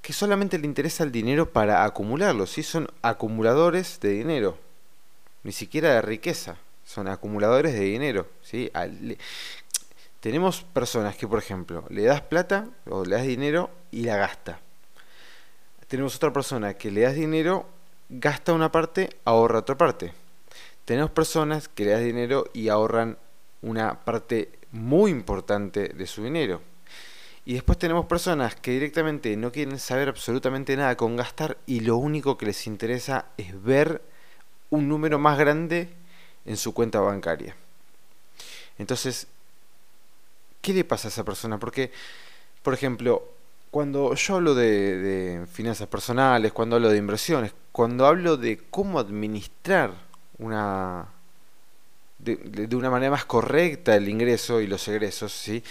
que 0.00 0.14
solamente 0.14 0.58
le 0.58 0.66
interesa 0.66 1.04
el 1.04 1.12
dinero 1.12 1.50
para 1.50 1.84
acumularlo, 1.84 2.46
¿sí? 2.46 2.62
son 2.62 2.88
acumuladores 3.02 4.00
de 4.00 4.08
dinero, 4.08 4.56
ni 5.42 5.52
siquiera 5.52 5.94
de 5.94 6.00
riqueza, 6.00 6.56
son 6.86 7.08
acumuladores 7.08 7.74
de 7.74 7.80
dinero. 7.80 8.26
¿sí? 8.42 8.72
tenemos 10.20 10.62
personas 10.62 11.14
que, 11.14 11.28
por 11.28 11.38
ejemplo, 11.38 11.84
le 11.90 12.04
das 12.04 12.22
plata 12.22 12.68
o 12.88 13.04
le 13.04 13.16
das 13.16 13.26
dinero 13.26 13.70
y 13.90 14.04
la 14.04 14.16
gasta. 14.16 14.60
Tenemos 15.90 16.14
otra 16.14 16.32
persona 16.32 16.74
que 16.74 16.92
le 16.92 17.00
das 17.00 17.16
dinero, 17.16 17.66
gasta 18.08 18.52
una 18.52 18.70
parte, 18.70 19.10
ahorra 19.24 19.58
otra 19.58 19.76
parte. 19.76 20.12
Tenemos 20.84 21.10
personas 21.10 21.66
que 21.66 21.84
le 21.84 21.90
das 21.90 22.02
dinero 22.04 22.44
y 22.54 22.68
ahorran 22.68 23.18
una 23.60 23.98
parte 24.04 24.52
muy 24.70 25.10
importante 25.10 25.88
de 25.88 26.06
su 26.06 26.22
dinero. 26.22 26.62
Y 27.44 27.54
después 27.54 27.76
tenemos 27.76 28.06
personas 28.06 28.54
que 28.54 28.70
directamente 28.70 29.36
no 29.36 29.50
quieren 29.50 29.80
saber 29.80 30.08
absolutamente 30.08 30.76
nada 30.76 30.96
con 30.96 31.16
gastar 31.16 31.58
y 31.66 31.80
lo 31.80 31.96
único 31.96 32.38
que 32.38 32.46
les 32.46 32.68
interesa 32.68 33.26
es 33.36 33.60
ver 33.60 34.00
un 34.70 34.88
número 34.88 35.18
más 35.18 35.36
grande 35.40 35.88
en 36.46 36.56
su 36.56 36.72
cuenta 36.72 37.00
bancaria. 37.00 37.56
Entonces, 38.78 39.26
¿qué 40.60 40.72
le 40.72 40.84
pasa 40.84 41.08
a 41.08 41.10
esa 41.10 41.24
persona? 41.24 41.58
Porque, 41.58 41.90
por 42.62 42.74
ejemplo, 42.74 43.39
cuando 43.70 44.14
yo 44.14 44.36
hablo 44.36 44.54
de, 44.54 45.44
finanzas 45.52 45.88
personales, 45.88 46.52
cuando 46.52 46.76
hablo 46.76 46.88
de 46.88 46.98
inversiones, 46.98 47.52
cuando 47.72 48.06
hablo 48.06 48.36
de 48.36 48.58
cómo 48.70 48.98
administrar 48.98 49.92
una 50.38 51.06
de, 52.18 52.36
de, 52.36 52.76
una 52.76 52.90
manera 52.90 53.12
más 53.12 53.24
correcta 53.24 53.96
el 53.96 54.08
ingreso 54.08 54.60
y 54.60 54.66
los 54.66 54.86
egresos, 54.88 55.32
¿sí? 55.32 55.62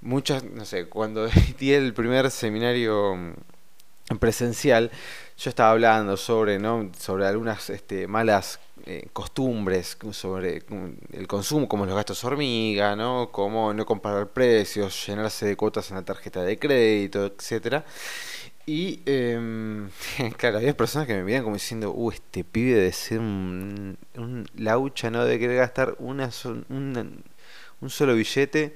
muchas, 0.00 0.44
no 0.44 0.64
sé, 0.64 0.86
cuando 0.86 1.28
di 1.58 1.72
el 1.72 1.92
primer 1.94 2.30
seminario 2.30 3.16
mm, 3.16 4.16
presencial, 4.18 4.90
yo 5.38 5.50
estaba 5.50 5.70
hablando 5.70 6.16
sobre, 6.16 6.58
¿no? 6.58 6.90
sobre 6.98 7.26
algunas 7.26 7.70
este, 7.70 8.06
malas 8.06 8.60
eh, 8.86 9.08
costumbres, 9.12 9.96
sobre 10.12 10.62
mm, 10.68 11.14
el 11.14 11.26
consumo, 11.26 11.68
como 11.68 11.86
los 11.86 11.94
gastos 11.94 12.24
hormiga, 12.24 12.96
¿no? 12.96 13.30
Cómo 13.32 13.72
no 13.74 13.86
comparar 13.86 14.28
precios, 14.28 15.06
llenarse 15.06 15.46
de 15.46 15.56
cuotas 15.56 15.90
en 15.90 15.96
la 15.96 16.04
tarjeta 16.04 16.42
de 16.42 16.58
crédito, 16.58 17.26
etcétera. 17.26 17.84
Y 18.66 19.00
em, 19.06 19.88
claro, 20.36 20.58
había 20.58 20.76
personas 20.76 21.06
que 21.06 21.14
me 21.14 21.24
miran 21.24 21.42
como 21.42 21.56
diciendo, 21.56 21.92
uh, 21.92 22.10
este 22.10 22.44
pibe 22.44 22.80
de 22.80 22.92
ser 22.92 23.20
un, 23.20 23.98
laucha, 24.56 25.10
¿no? 25.10 25.24
De 25.24 25.38
querer 25.38 25.56
gastar 25.58 25.96
una, 25.98 26.30
un 26.68 27.90
solo 27.90 28.14
billete 28.14 28.74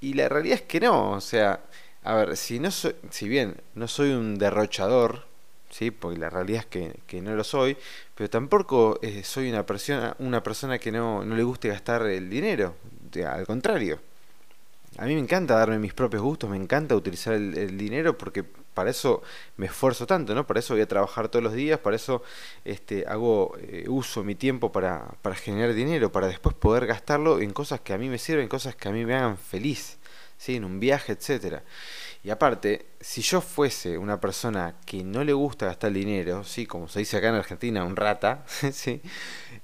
y 0.00 0.14
la 0.14 0.28
realidad 0.28 0.56
es 0.56 0.62
que 0.62 0.80
no, 0.80 1.12
o 1.12 1.20
sea, 1.20 1.60
a 2.04 2.14
ver, 2.14 2.36
si 2.36 2.60
no 2.60 2.70
soy, 2.70 2.94
si 3.10 3.28
bien 3.28 3.56
no 3.74 3.88
soy 3.88 4.10
un 4.10 4.38
derrochador, 4.38 5.26
sí, 5.70 5.90
porque 5.90 6.18
la 6.18 6.30
realidad 6.30 6.60
es 6.60 6.66
que, 6.66 7.00
que 7.06 7.20
no 7.20 7.34
lo 7.34 7.44
soy, 7.44 7.76
pero 8.14 8.30
tampoco 8.30 8.98
eh, 9.02 9.22
soy 9.24 9.50
una 9.50 9.64
persona, 9.66 10.16
una 10.18 10.42
persona 10.42 10.78
que 10.78 10.92
no, 10.92 11.24
no 11.24 11.36
le 11.36 11.42
guste 11.42 11.68
gastar 11.68 12.02
el 12.06 12.30
dinero, 12.30 12.74
al 13.24 13.46
contrario. 13.46 13.98
A 14.98 15.04
mí 15.04 15.14
me 15.14 15.20
encanta 15.20 15.56
darme 15.56 15.78
mis 15.78 15.92
propios 15.92 16.22
gustos, 16.22 16.48
me 16.48 16.56
encanta 16.56 16.96
utilizar 16.96 17.34
el, 17.34 17.76
dinero 17.76 18.16
porque 18.16 18.42
para 18.42 18.90
eso 18.90 19.22
me 19.58 19.66
esfuerzo 19.66 20.06
tanto, 20.06 20.34
¿no? 20.34 20.46
Para 20.46 20.60
eso 20.60 20.72
voy 20.72 20.82
a 20.82 20.88
trabajar 20.88 21.28
todos 21.28 21.42
los 21.42 21.52
días, 21.52 21.78
para 21.80 21.96
eso 21.96 22.22
este, 22.64 23.04
hago 23.06 23.54
eh, 23.58 23.84
uso 23.88 24.24
mi 24.24 24.34
tiempo 24.34 24.72
para, 24.72 25.06
para 25.20 25.36
generar 25.36 25.74
dinero, 25.74 26.10
para 26.12 26.28
después 26.28 26.54
poder 26.54 26.86
gastarlo 26.86 27.40
en 27.40 27.52
cosas 27.52 27.80
que 27.80 27.92
a 27.92 27.98
mí 27.98 28.08
me 28.08 28.18
sirven, 28.18 28.48
cosas 28.48 28.74
que 28.74 28.88
a 28.88 28.92
mí 28.92 29.04
me 29.04 29.14
hagan 29.14 29.36
feliz, 29.36 29.98
¿sí? 30.38 30.56
En 30.56 30.64
un 30.64 30.80
viaje, 30.80 31.12
etcétera. 31.12 31.62
Y 32.26 32.30
aparte, 32.30 32.86
si 33.00 33.22
yo 33.22 33.40
fuese 33.40 33.96
una 33.96 34.18
persona 34.20 34.74
que 34.84 35.04
no 35.04 35.22
le 35.22 35.32
gusta 35.32 35.66
gastar 35.66 35.92
dinero, 35.92 36.42
¿sí? 36.42 36.66
Como 36.66 36.88
se 36.88 36.98
dice 36.98 37.16
acá 37.18 37.28
en 37.28 37.36
Argentina, 37.36 37.84
un 37.84 37.94
rata, 37.94 38.44
¿sí? 38.72 39.00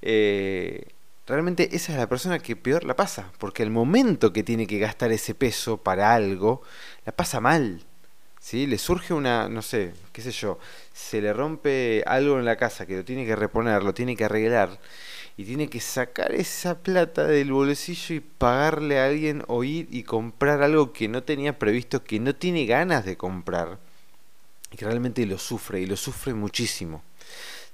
Eh, 0.01 0.87
realmente 1.27 1.75
esa 1.75 1.91
es 1.91 1.99
la 1.99 2.09
persona 2.09 2.39
que 2.39 2.55
peor 2.55 2.85
la 2.85 2.95
pasa, 2.95 3.33
porque 3.39 3.65
el 3.65 3.71
momento 3.71 4.33
que 4.33 4.45
tiene 4.45 4.69
que 4.69 4.79
gastar 4.79 5.11
ese 5.11 5.35
peso 5.35 5.79
para 5.79 6.15
algo, 6.15 6.63
la 7.05 7.11
pasa 7.11 7.41
mal. 7.41 7.85
¿Sí? 8.39 8.69
Le 8.69 8.79
surge 8.79 9.13
una, 9.13 9.49
no 9.49 9.63
sé, 9.63 9.93
qué 10.13 10.23
sé 10.23 10.31
yo, 10.31 10.61
se 10.93 11.21
le 11.21 11.33
rompe 11.33 12.05
algo 12.07 12.39
en 12.39 12.45
la 12.45 12.55
casa 12.55 12.87
que 12.87 12.99
lo 12.99 13.05
tiene 13.05 13.27
que 13.27 13.35
reponer, 13.35 13.83
lo 13.83 13.93
tiene 13.93 14.15
que 14.15 14.25
arreglar 14.25 14.79
y 15.37 15.45
tiene 15.45 15.69
que 15.69 15.81
sacar 15.81 16.33
esa 16.33 16.79
plata 16.79 17.25
del 17.25 17.53
bolsillo 17.53 18.15
y 18.17 18.21
pagarle 18.21 19.01
a 19.01 19.07
alguien 19.07 19.45
o 19.49 19.65
ir 19.65 19.89
y 19.91 20.03
comprar 20.03 20.63
algo 20.63 20.93
que 20.93 21.09
no 21.09 21.23
tenía 21.23 21.59
previsto, 21.59 22.05
que 22.05 22.21
no 22.21 22.35
tiene 22.35 22.67
ganas 22.67 23.05
de 23.05 23.17
comprar 23.17 23.79
y 24.71 24.77
que 24.77 24.85
realmente 24.85 25.25
lo 25.27 25.39
sufre 25.39 25.81
y 25.81 25.87
lo 25.87 25.97
sufre 25.97 26.35
muchísimo. 26.35 27.03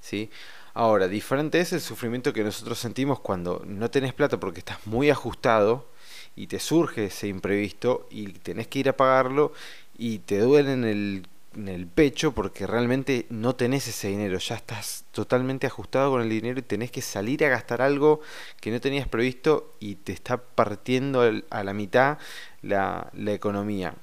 ¿Sí? 0.01 0.31
Ahora, 0.75 1.09
diferente 1.09 1.59
es 1.59 1.73
el 1.73 1.81
sufrimiento 1.81 2.33
que 2.33 2.45
nosotros 2.45 2.79
sentimos 2.79 3.19
cuando 3.19 3.63
no 3.67 3.91
tenés 3.91 4.13
plata 4.13 4.39
porque 4.39 4.61
estás 4.61 4.87
muy 4.87 5.11
ajustado 5.11 5.89
y 6.37 6.47
te 6.47 6.61
surge 6.61 7.07
ese 7.07 7.27
imprevisto 7.27 8.07
y 8.11 8.29
tenés 8.29 8.69
que 8.69 8.79
ir 8.79 8.89
a 8.89 8.97
pagarlo 8.97 9.53
y 9.97 10.21
te 10.21 10.39
duele 10.39 10.73
en 10.73 10.85
el, 10.85 11.27
en 11.59 11.69
el 11.69 11.87
pecho 11.87 12.33
porque 12.33 12.67
realmente 12.67 13.27
no 13.31 13.57
tenés 13.57 13.89
ese 13.89 14.09
dinero, 14.09 14.39
ya 14.39 14.55
estás 14.55 15.05
totalmente 15.11 15.67
ajustado 15.67 16.13
con 16.13 16.23
el 16.23 16.29
dinero 16.29 16.61
y 16.61 16.63
tenés 16.63 16.91
que 16.91 17.03
salir 17.03 17.45
a 17.45 17.49
gastar 17.49 17.83
algo 17.83 18.21
que 18.61 18.71
no 18.71 18.81
tenías 18.81 19.09
previsto 19.09 19.75
y 19.81 19.97
te 19.97 20.13
está 20.13 20.37
partiendo 20.37 21.23
a 21.51 21.65
la 21.65 21.75
mitad 21.75 22.19
la, 22.63 23.11
la 23.13 23.33
economía. 23.33 23.95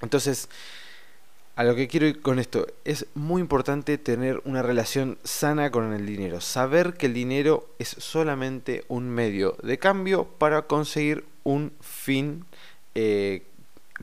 Entonces, 0.00 0.48
a 1.56 1.64
lo 1.64 1.74
que 1.74 1.88
quiero 1.88 2.06
ir 2.06 2.20
con 2.20 2.38
esto, 2.38 2.66
es 2.84 3.06
muy 3.14 3.42
importante 3.42 3.98
tener 3.98 4.40
una 4.44 4.62
relación 4.62 5.18
sana 5.24 5.70
con 5.70 5.92
el 5.92 6.06
dinero, 6.06 6.40
saber 6.40 6.94
que 6.94 7.06
el 7.06 7.14
dinero 7.14 7.68
es 7.78 7.88
solamente 7.88 8.84
un 8.88 9.08
medio 9.08 9.56
de 9.62 9.78
cambio 9.78 10.24
para 10.24 10.62
conseguir 10.62 11.24
un 11.42 11.72
fin 11.80 12.44
eh, 12.94 13.42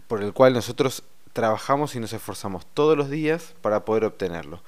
por 0.08 0.22
el 0.22 0.34
cual 0.34 0.54
nosotros 0.54 1.04
trabajamos 1.36 1.94
y 1.96 2.00
nos 2.00 2.13
esforzamos 2.13 2.65
todos 2.74 2.98
los 2.98 3.10
días 3.10 3.56
para 3.62 3.84
poder 3.84 4.06
obtenerlo. 4.06 4.62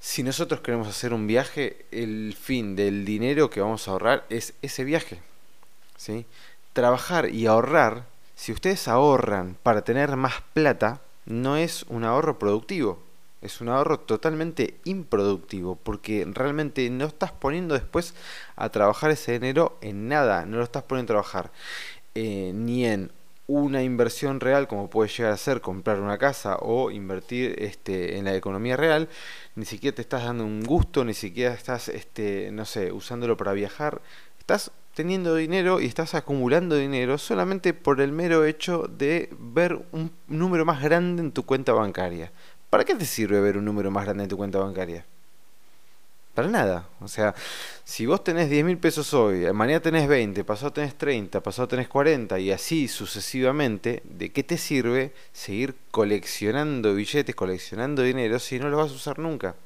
Si 0.00 0.24
nosotros 0.24 0.62
queremos 0.62 0.88
hacer 0.88 1.14
un 1.14 1.28
viaje, 1.28 1.86
el 1.92 2.34
fin 2.34 2.74
del 2.74 3.04
dinero 3.04 3.50
que 3.50 3.60
vamos 3.60 3.86
a 3.86 3.92
ahorrar 3.92 4.26
es 4.30 4.52
ese 4.62 4.82
viaje. 4.82 5.22
¿sí? 5.96 6.26
Trabajar 6.72 7.30
y 7.30 7.46
ahorrar, 7.46 8.04
si 8.34 8.50
ustedes 8.50 8.88
ahorran 8.88 9.56
para 9.62 9.82
tener 9.82 10.16
más 10.16 10.42
plata, 10.54 11.02
no 11.24 11.56
es 11.56 11.84
un 11.84 12.02
ahorro 12.02 12.36
productivo, 12.36 13.00
es 13.40 13.60
un 13.60 13.68
ahorro 13.68 14.00
totalmente 14.00 14.80
improductivo, 14.82 15.76
porque 15.76 16.26
realmente 16.28 16.90
no 16.90 17.04
estás 17.04 17.30
poniendo 17.30 17.74
después 17.74 18.14
a 18.56 18.70
trabajar 18.70 19.12
ese 19.12 19.38
dinero 19.38 19.78
en 19.82 20.08
nada, 20.08 20.46
no 20.46 20.56
lo 20.56 20.64
estás 20.64 20.82
poniendo 20.82 21.12
a 21.12 21.14
trabajar 21.14 21.52
eh, 22.16 22.50
ni 22.52 22.86
en 22.86 23.12
una 23.50 23.82
inversión 23.82 24.38
real 24.38 24.68
como 24.68 24.88
puede 24.88 25.10
llegar 25.10 25.32
a 25.32 25.36
ser 25.36 25.60
comprar 25.60 26.00
una 26.00 26.18
casa 26.18 26.56
o 26.60 26.92
invertir 26.92 27.56
este, 27.58 28.16
en 28.16 28.24
la 28.24 28.34
economía 28.36 28.76
real, 28.76 29.08
ni 29.56 29.64
siquiera 29.64 29.96
te 29.96 30.02
estás 30.02 30.22
dando 30.22 30.44
un 30.44 30.62
gusto, 30.62 31.04
ni 31.04 31.14
siquiera 31.14 31.52
estás, 31.52 31.88
este, 31.88 32.50
no 32.52 32.64
sé, 32.64 32.92
usándolo 32.92 33.36
para 33.36 33.52
viajar, 33.52 34.02
estás 34.38 34.70
teniendo 34.94 35.34
dinero 35.34 35.80
y 35.80 35.86
estás 35.86 36.14
acumulando 36.14 36.76
dinero 36.76 37.18
solamente 37.18 37.74
por 37.74 38.00
el 38.00 38.12
mero 38.12 38.44
hecho 38.44 38.86
de 38.88 39.30
ver 39.38 39.84
un 39.90 40.12
número 40.28 40.64
más 40.64 40.80
grande 40.80 41.20
en 41.20 41.32
tu 41.32 41.44
cuenta 41.44 41.72
bancaria. 41.72 42.30
¿Para 42.70 42.84
qué 42.84 42.94
te 42.94 43.04
sirve 43.04 43.40
ver 43.40 43.58
un 43.58 43.64
número 43.64 43.90
más 43.90 44.04
grande 44.04 44.24
en 44.24 44.30
tu 44.30 44.36
cuenta 44.36 44.60
bancaria? 44.60 45.04
Para 46.34 46.48
nada. 46.48 46.88
O 47.00 47.08
sea, 47.08 47.34
si 47.84 48.06
vos 48.06 48.22
tenés 48.22 48.48
10 48.48 48.64
mil 48.64 48.78
pesos 48.78 49.12
hoy, 49.14 49.52
mañana 49.52 49.80
tenés 49.80 50.08
20, 50.08 50.44
pasado 50.44 50.72
tenés 50.72 50.96
30, 50.96 51.40
pasado 51.42 51.68
tenés 51.68 51.88
40 51.88 52.38
y 52.38 52.52
así 52.52 52.86
sucesivamente, 52.88 54.02
¿de 54.04 54.30
qué 54.30 54.44
te 54.44 54.56
sirve 54.56 55.12
seguir 55.32 55.74
coleccionando 55.90 56.94
billetes, 56.94 57.34
coleccionando 57.34 58.02
dinero 58.02 58.38
si 58.38 58.58
no 58.58 58.68
lo 58.68 58.76
vas 58.76 58.92
a 58.92 58.94
usar 58.94 59.18
nunca? 59.18 59.56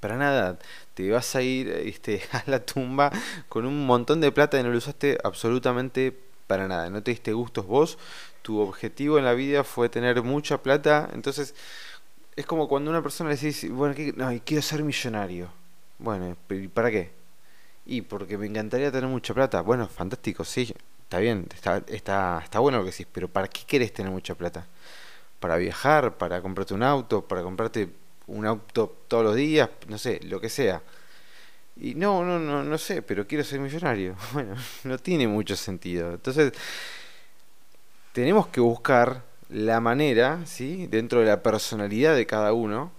Para 0.00 0.16
nada 0.16 0.58
te 0.94 1.10
vas 1.10 1.36
a 1.36 1.42
ir 1.42 1.68
este, 1.68 2.22
a 2.32 2.42
la 2.46 2.64
tumba 2.64 3.12
con 3.48 3.64
un 3.64 3.86
montón 3.86 4.20
de 4.20 4.32
plata 4.32 4.58
y 4.58 4.62
no 4.62 4.70
lo 4.70 4.78
usaste 4.78 5.18
absolutamente 5.22 6.16
para 6.46 6.66
nada. 6.66 6.90
No 6.90 7.02
te 7.02 7.12
diste 7.12 7.32
gustos 7.32 7.66
vos, 7.66 7.96
tu 8.42 8.58
objetivo 8.58 9.18
en 9.18 9.24
la 9.24 9.34
vida 9.34 9.62
fue 9.62 9.88
tener 9.88 10.20
mucha 10.22 10.62
plata, 10.62 11.08
entonces 11.12 11.54
es 12.34 12.46
como 12.46 12.68
cuando 12.68 12.90
una 12.90 13.02
persona 13.02 13.30
le 13.30 13.36
dice, 13.36 13.68
bueno, 13.68 13.94
no, 14.16 14.40
quiero 14.44 14.62
ser 14.62 14.82
millonario. 14.82 15.59
Bueno, 16.00 16.36
¿para 16.74 16.90
qué? 16.90 17.10
Y 17.86 18.02
porque 18.02 18.38
me 18.38 18.46
encantaría 18.46 18.90
tener 18.90 19.08
mucha 19.08 19.34
plata. 19.34 19.60
Bueno, 19.62 19.86
fantástico, 19.88 20.44
sí, 20.44 20.74
está 21.02 21.18
bien, 21.18 21.46
está, 21.54 21.82
está, 21.88 22.40
está 22.42 22.58
bueno 22.58 22.78
lo 22.78 22.84
que 22.84 22.90
decís, 22.90 23.06
pero 23.12 23.28
¿para 23.28 23.48
qué 23.48 23.62
querés 23.66 23.92
tener 23.92 24.10
mucha 24.12 24.34
plata? 24.34 24.66
¿Para 25.40 25.56
viajar? 25.56 26.18
¿Para 26.18 26.42
comprarte 26.42 26.74
un 26.74 26.82
auto? 26.82 27.26
¿Para 27.26 27.42
comprarte 27.42 27.90
un 28.30 28.46
auto 28.46 28.96
todos 29.08 29.24
los 29.24 29.36
días, 29.36 29.68
no 29.88 29.98
sé, 29.98 30.20
lo 30.24 30.40
que 30.40 30.48
sea. 30.48 30.82
Y 31.76 31.94
no, 31.94 32.24
no, 32.24 32.38
no, 32.38 32.62
no 32.62 32.78
sé, 32.78 33.02
pero 33.02 33.26
quiero 33.26 33.44
ser 33.44 33.60
millonario. 33.60 34.16
Bueno, 34.32 34.54
no 34.84 34.98
tiene 34.98 35.26
mucho 35.28 35.56
sentido. 35.56 36.12
Entonces, 36.12 36.52
tenemos 38.12 38.48
que 38.48 38.60
buscar 38.60 39.22
la 39.48 39.80
manera, 39.80 40.40
¿sí? 40.46 40.86
dentro 40.86 41.20
de 41.20 41.26
la 41.26 41.42
personalidad 41.42 42.14
de 42.14 42.26
cada 42.26 42.52
uno, 42.52 42.92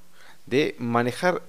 de 0.46 0.76
manejar 0.80 1.42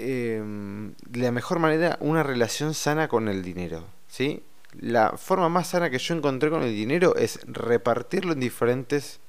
de 0.00 1.20
la 1.20 1.32
mejor 1.32 1.58
manera 1.58 1.96
una 2.00 2.22
relación 2.22 2.74
sana 2.74 3.08
con 3.08 3.28
el 3.28 3.42
dinero. 3.42 3.86
¿sí? 4.08 4.42
La 4.78 5.16
forma 5.16 5.48
más 5.48 5.68
sana 5.68 5.90
que 5.90 5.98
yo 5.98 6.14
encontré 6.14 6.50
con 6.50 6.62
el 6.62 6.74
dinero 6.74 7.16
es 7.16 7.40
repartirlo 7.46 8.32
en 8.32 8.40
diferentes 8.40 9.20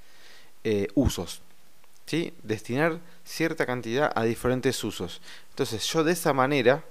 eh, 0.63 0.87
usos. 0.95 1.41
¿sí? 2.05 2.33
Destinar 2.43 2.99
cierta 3.23 3.65
cantidad 3.65 4.11
a 4.15 4.23
diferentes 4.23 4.83
usos. 4.83 5.21
Entonces 5.49 5.85
yo 5.87 6.03
de 6.03 6.13
esa 6.13 6.33
manera 6.33 6.83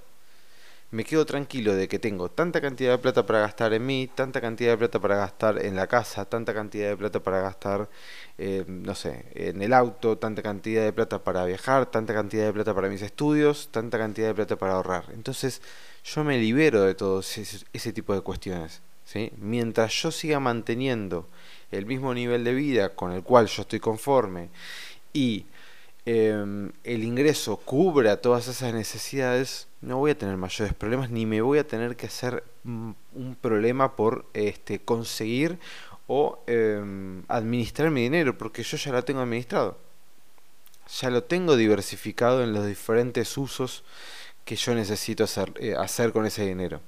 me 0.91 1.05
quedo 1.05 1.25
tranquilo 1.25 1.73
de 1.73 1.87
que 1.87 1.99
tengo 1.99 2.29
tanta 2.29 2.59
cantidad 2.59 2.91
de 2.91 2.97
plata 2.97 3.25
para 3.25 3.39
gastar 3.39 3.73
en 3.73 3.85
mí, 3.85 4.09
tanta 4.13 4.41
cantidad 4.41 4.71
de 4.71 4.77
plata 4.77 4.99
para 4.99 5.15
gastar 5.15 5.65
en 5.65 5.75
la 5.75 5.87
casa, 5.87 6.25
tanta 6.25 6.53
cantidad 6.53 6.89
de 6.89 6.97
plata 6.97 7.21
para 7.21 7.39
gastar, 7.41 7.89
eh, 8.37 8.65
no 8.67 8.93
sé, 8.93 9.25
en 9.33 9.61
el 9.61 9.73
auto, 9.73 10.17
tanta 10.17 10.41
cantidad 10.41 10.83
de 10.83 10.91
plata 10.91 11.23
para 11.23 11.45
viajar, 11.45 11.85
tanta 11.85 12.13
cantidad 12.13 12.45
de 12.45 12.53
plata 12.53 12.75
para 12.75 12.89
mis 12.89 13.01
estudios, 13.01 13.69
tanta 13.71 13.97
cantidad 13.97 14.27
de 14.27 14.33
plata 14.35 14.57
para 14.57 14.73
ahorrar. 14.73 15.05
Entonces 15.13 15.61
yo 16.03 16.23
me 16.25 16.37
libero 16.37 16.83
de 16.83 16.93
todo 16.93 17.21
ese, 17.21 17.93
tipo 17.93 18.13
de 18.13 18.21
cuestiones. 18.21 18.81
¿sí? 19.05 19.31
Mientras 19.37 19.93
yo 19.93 20.11
siga 20.11 20.41
manteniendo 20.41 21.27
el 21.71 21.85
mismo 21.85 22.13
nivel 22.13 22.43
de 22.43 22.53
vida 22.53 22.95
con 22.95 23.13
el 23.13 23.23
cual 23.23 23.47
yo 23.47 23.61
estoy 23.61 23.79
conforme 23.79 24.49
y 25.13 25.45
Em, 26.05 26.71
el 26.83 27.03
ingreso 27.03 27.57
cubra 27.57 28.17
todas 28.17 28.47
esas 28.47 28.73
necesidades, 28.73 29.67
no 29.81 29.97
voy 29.97 30.11
a 30.11 30.17
tener 30.17 30.35
mayores 30.35 30.73
problemas 30.73 31.11
ni 31.11 31.27
me 31.27 31.41
voy 31.41 31.59
a 31.59 31.67
tener 31.67 31.95
que 31.95 32.07
hacer 32.07 32.43
mm, 32.63 32.91
un 33.13 33.35
problema 33.39 33.95
por 33.95 34.25
este, 34.33 34.79
conseguir 34.79 35.59
o 36.07 36.43
em, 36.47 37.23
administrar 37.27 37.91
mi 37.91 38.01
dinero, 38.01 38.37
porque 38.37 38.63
yo 38.63 38.77
ya 38.77 38.91
lo 38.91 39.03
tengo 39.03 39.21
administrado. 39.21 39.77
Ya 40.99 41.09
lo 41.09 41.23
tengo 41.23 41.55
diversificado 41.55 42.43
en 42.43 42.53
los 42.53 42.65
diferentes 42.65 43.37
usos 43.37 43.83
que 44.43 44.55
yo 44.55 44.75
necesito 44.75 45.23
hacer, 45.23 45.53
eh, 45.57 45.75
hacer 45.77 46.11
con 46.11 46.25
ese 46.25 46.45
dinero. 46.45 46.81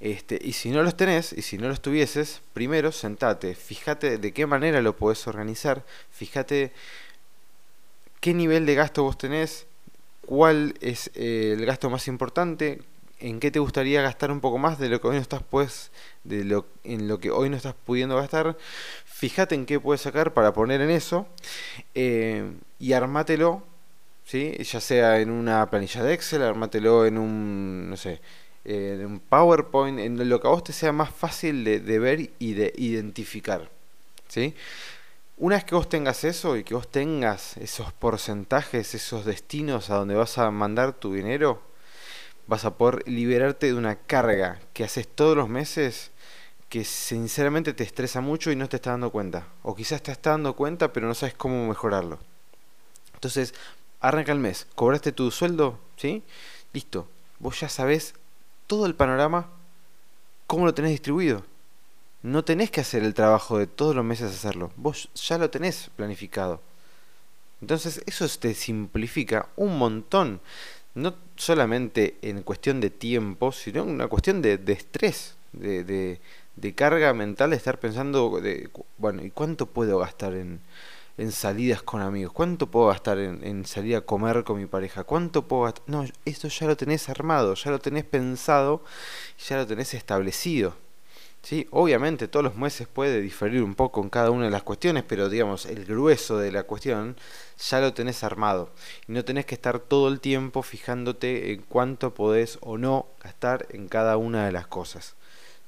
Este, 0.00 0.38
y 0.42 0.52
si 0.52 0.70
no 0.70 0.82
los 0.82 0.96
tenés, 0.96 1.32
y 1.32 1.42
si 1.42 1.58
no 1.58 1.68
los 1.68 1.80
tuvieses, 1.80 2.42
primero 2.52 2.92
sentate, 2.92 3.54
fíjate 3.54 4.18
de 4.18 4.32
qué 4.32 4.46
manera 4.46 4.82
lo 4.82 4.96
podés 4.96 5.26
organizar, 5.26 5.84
fíjate 6.10 6.72
qué 8.20 8.34
nivel 8.34 8.66
de 8.66 8.74
gasto 8.74 9.02
vos 9.02 9.18
tenés, 9.18 9.66
cuál 10.26 10.74
es 10.80 11.10
eh, 11.14 11.54
el 11.56 11.64
gasto 11.64 11.90
más 11.90 12.08
importante, 12.08 12.80
en 13.18 13.40
qué 13.40 13.50
te 13.50 13.58
gustaría 13.58 14.02
gastar 14.02 14.30
un 14.30 14.40
poco 14.40 14.58
más 14.58 14.78
de 14.78 14.88
lo 14.88 15.00
que 15.00 15.08
hoy 15.08 15.16
no 15.16 15.22
estás 15.22 15.42
pues 15.48 15.90
de 16.24 16.44
lo 16.44 16.66
en 16.84 17.08
lo 17.08 17.18
que 17.18 17.30
hoy 17.30 17.48
no 17.48 17.56
estás 17.56 17.74
pudiendo 17.74 18.16
gastar 18.16 18.58
fíjate 19.06 19.54
en 19.54 19.64
qué 19.64 19.80
puedes 19.80 20.02
sacar 20.02 20.34
para 20.34 20.52
poner 20.52 20.80
en 20.82 20.90
eso 20.90 21.26
eh, 21.94 22.44
y 22.78 22.92
armátelo 22.92 23.62
¿sí? 24.26 24.52
ya 24.62 24.80
sea 24.80 25.20
en 25.20 25.30
una 25.30 25.68
planilla 25.70 26.02
de 26.02 26.12
Excel 26.12 26.42
armátelo 26.42 27.06
en 27.06 27.16
un 27.16 27.90
no 27.90 27.96
sé 27.96 28.20
en 28.64 29.06
un 29.06 29.20
PowerPoint 29.20 29.98
en 29.98 30.28
lo 30.28 30.40
que 30.40 30.48
a 30.48 30.50
vos 30.50 30.64
te 30.64 30.72
sea 30.72 30.92
más 30.92 31.10
fácil 31.10 31.64
de, 31.64 31.80
de 31.80 31.98
ver 31.98 32.30
y 32.38 32.52
de 32.52 32.72
identificar 32.76 33.70
¿sí? 34.28 34.54
Una 35.38 35.56
vez 35.56 35.64
que 35.64 35.74
vos 35.74 35.86
tengas 35.86 36.24
eso 36.24 36.56
y 36.56 36.64
que 36.64 36.72
vos 36.72 36.88
tengas 36.88 37.58
esos 37.58 37.92
porcentajes, 37.92 38.94
esos 38.94 39.26
destinos 39.26 39.90
a 39.90 39.96
donde 39.96 40.14
vas 40.14 40.38
a 40.38 40.50
mandar 40.50 40.94
tu 40.94 41.12
dinero, 41.12 41.60
vas 42.46 42.64
a 42.64 42.78
poder 42.78 43.06
liberarte 43.06 43.66
de 43.66 43.74
una 43.74 43.96
carga 43.96 44.58
que 44.72 44.82
haces 44.82 45.06
todos 45.06 45.36
los 45.36 45.50
meses 45.50 46.10
que 46.70 46.84
sinceramente 46.84 47.74
te 47.74 47.84
estresa 47.84 48.22
mucho 48.22 48.50
y 48.50 48.56
no 48.56 48.66
te 48.70 48.76
estás 48.76 48.94
dando 48.94 49.10
cuenta. 49.10 49.46
O 49.62 49.74
quizás 49.76 50.02
te 50.02 50.10
estás 50.10 50.32
dando 50.32 50.56
cuenta 50.56 50.94
pero 50.94 51.06
no 51.06 51.14
sabes 51.14 51.34
cómo 51.34 51.68
mejorarlo. 51.68 52.18
Entonces, 53.12 53.52
arranca 54.00 54.32
el 54.32 54.38
mes, 54.38 54.66
cobraste 54.74 55.12
tu 55.12 55.30
sueldo, 55.30 55.78
¿sí? 55.98 56.22
Listo, 56.72 57.08
vos 57.40 57.60
ya 57.60 57.68
sabés 57.68 58.14
todo 58.66 58.86
el 58.86 58.94
panorama, 58.94 59.50
cómo 60.46 60.64
lo 60.64 60.72
tenés 60.72 60.92
distribuido 60.92 61.44
no 62.26 62.44
tenés 62.44 62.72
que 62.72 62.80
hacer 62.80 63.04
el 63.04 63.14
trabajo 63.14 63.56
de 63.56 63.68
todos 63.68 63.94
los 63.94 64.04
meses 64.04 64.32
hacerlo. 64.32 64.72
Vos 64.76 65.08
ya 65.14 65.38
lo 65.38 65.48
tenés 65.48 65.90
planificado. 65.94 66.60
Entonces 67.60 68.02
eso 68.06 68.26
te 68.40 68.52
simplifica 68.54 69.48
un 69.54 69.78
montón. 69.78 70.40
No 70.96 71.14
solamente 71.36 72.16
en 72.22 72.42
cuestión 72.42 72.80
de 72.80 72.90
tiempo, 72.90 73.52
sino 73.52 73.82
en 73.82 73.90
una 73.90 74.08
cuestión 74.08 74.42
de, 74.42 74.60
estrés, 74.66 75.36
de, 75.52 76.18
de, 76.56 76.74
carga 76.74 77.14
mental, 77.14 77.50
de 77.50 77.56
estar 77.56 77.78
pensando, 77.78 78.40
de, 78.40 78.70
bueno, 78.98 79.24
¿y 79.24 79.30
cuánto 79.30 79.66
puedo 79.66 79.98
gastar 79.98 80.34
en, 80.34 80.60
en 81.18 81.30
salidas 81.30 81.82
con 81.82 82.00
amigos? 82.00 82.32
¿Cuánto 82.32 82.66
puedo 82.68 82.88
gastar 82.88 83.18
en, 83.18 83.44
en, 83.44 83.66
salir 83.66 83.94
a 83.94 84.00
comer 84.00 84.42
con 84.42 84.58
mi 84.58 84.66
pareja? 84.66 85.04
¿Cuánto 85.04 85.46
puedo 85.46 85.62
gastar? 85.62 85.84
No, 85.86 86.04
esto 86.24 86.48
ya 86.48 86.66
lo 86.66 86.76
tenés 86.76 87.08
armado, 87.08 87.54
ya 87.54 87.70
lo 87.70 87.78
tenés 87.78 88.04
pensado, 88.04 88.82
ya 89.48 89.58
lo 89.58 89.66
tenés 89.66 89.94
establecido. 89.94 90.85
Sí, 91.46 91.68
obviamente 91.70 92.26
todos 92.26 92.42
los 92.42 92.56
meses 92.56 92.88
puede 92.88 93.20
diferir 93.20 93.62
un 93.62 93.76
poco 93.76 94.02
en 94.02 94.10
cada 94.10 94.32
una 94.32 94.46
de 94.46 94.50
las 94.50 94.64
cuestiones, 94.64 95.04
pero 95.06 95.28
digamos, 95.28 95.64
el 95.66 95.84
grueso 95.84 96.38
de 96.38 96.50
la 96.50 96.64
cuestión 96.64 97.14
ya 97.56 97.80
lo 97.80 97.94
tenés 97.94 98.24
armado. 98.24 98.70
Y 99.06 99.12
no 99.12 99.24
tenés 99.24 99.46
que 99.46 99.54
estar 99.54 99.78
todo 99.78 100.08
el 100.08 100.18
tiempo 100.18 100.62
fijándote 100.62 101.52
en 101.52 101.62
cuánto 101.62 102.12
podés 102.14 102.58
o 102.62 102.78
no 102.78 103.06
gastar 103.22 103.68
en 103.70 103.86
cada 103.86 104.16
una 104.16 104.44
de 104.44 104.50
las 104.50 104.66
cosas. 104.66 105.14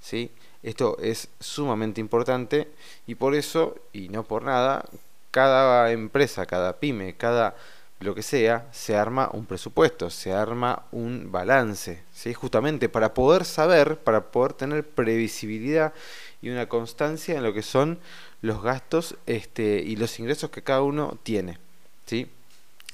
¿sí? 0.01 0.33
Esto 0.65 0.99
es 1.01 1.29
sumamente 1.39 2.01
importante 2.01 2.67
y 3.07 3.15
por 3.15 3.37
eso, 3.37 3.77
y 3.93 4.09
no 4.09 4.25
por 4.25 4.43
nada, 4.43 4.85
cada 5.31 5.93
empresa, 5.93 6.45
cada 6.47 6.81
pyme, 6.81 7.17
cada 7.17 7.55
lo 8.01 8.15
que 8.15 8.23
sea, 8.23 8.69
se 8.73 8.97
arma 8.97 9.31
un 9.33 9.45
presupuesto, 9.47 10.09
se 10.11 10.33
arma 10.33 10.85
un 10.93 11.33
balance, 11.33 12.03
¿sí? 12.13 12.33
justamente 12.33 12.89
para 12.89 13.13
poder 13.13 13.45
saber, 13.45 13.99
para 13.99 14.31
poder 14.31 14.53
tener 14.53 14.89
previsibilidad 14.89 15.93
y 16.41 16.51
una 16.51 16.69
constancia 16.69 17.37
en 17.37 17.43
lo 17.43 17.53
que 17.53 17.63
son 17.63 17.99
los 18.41 18.63
gastos 18.63 19.17
este, 19.27 19.83
y 19.85 19.97
los 19.97 20.19
ingresos 20.21 20.51
que 20.51 20.63
cada 20.63 20.83
uno 20.83 21.19
tiene. 21.25 21.59
¿sí? 22.07 22.29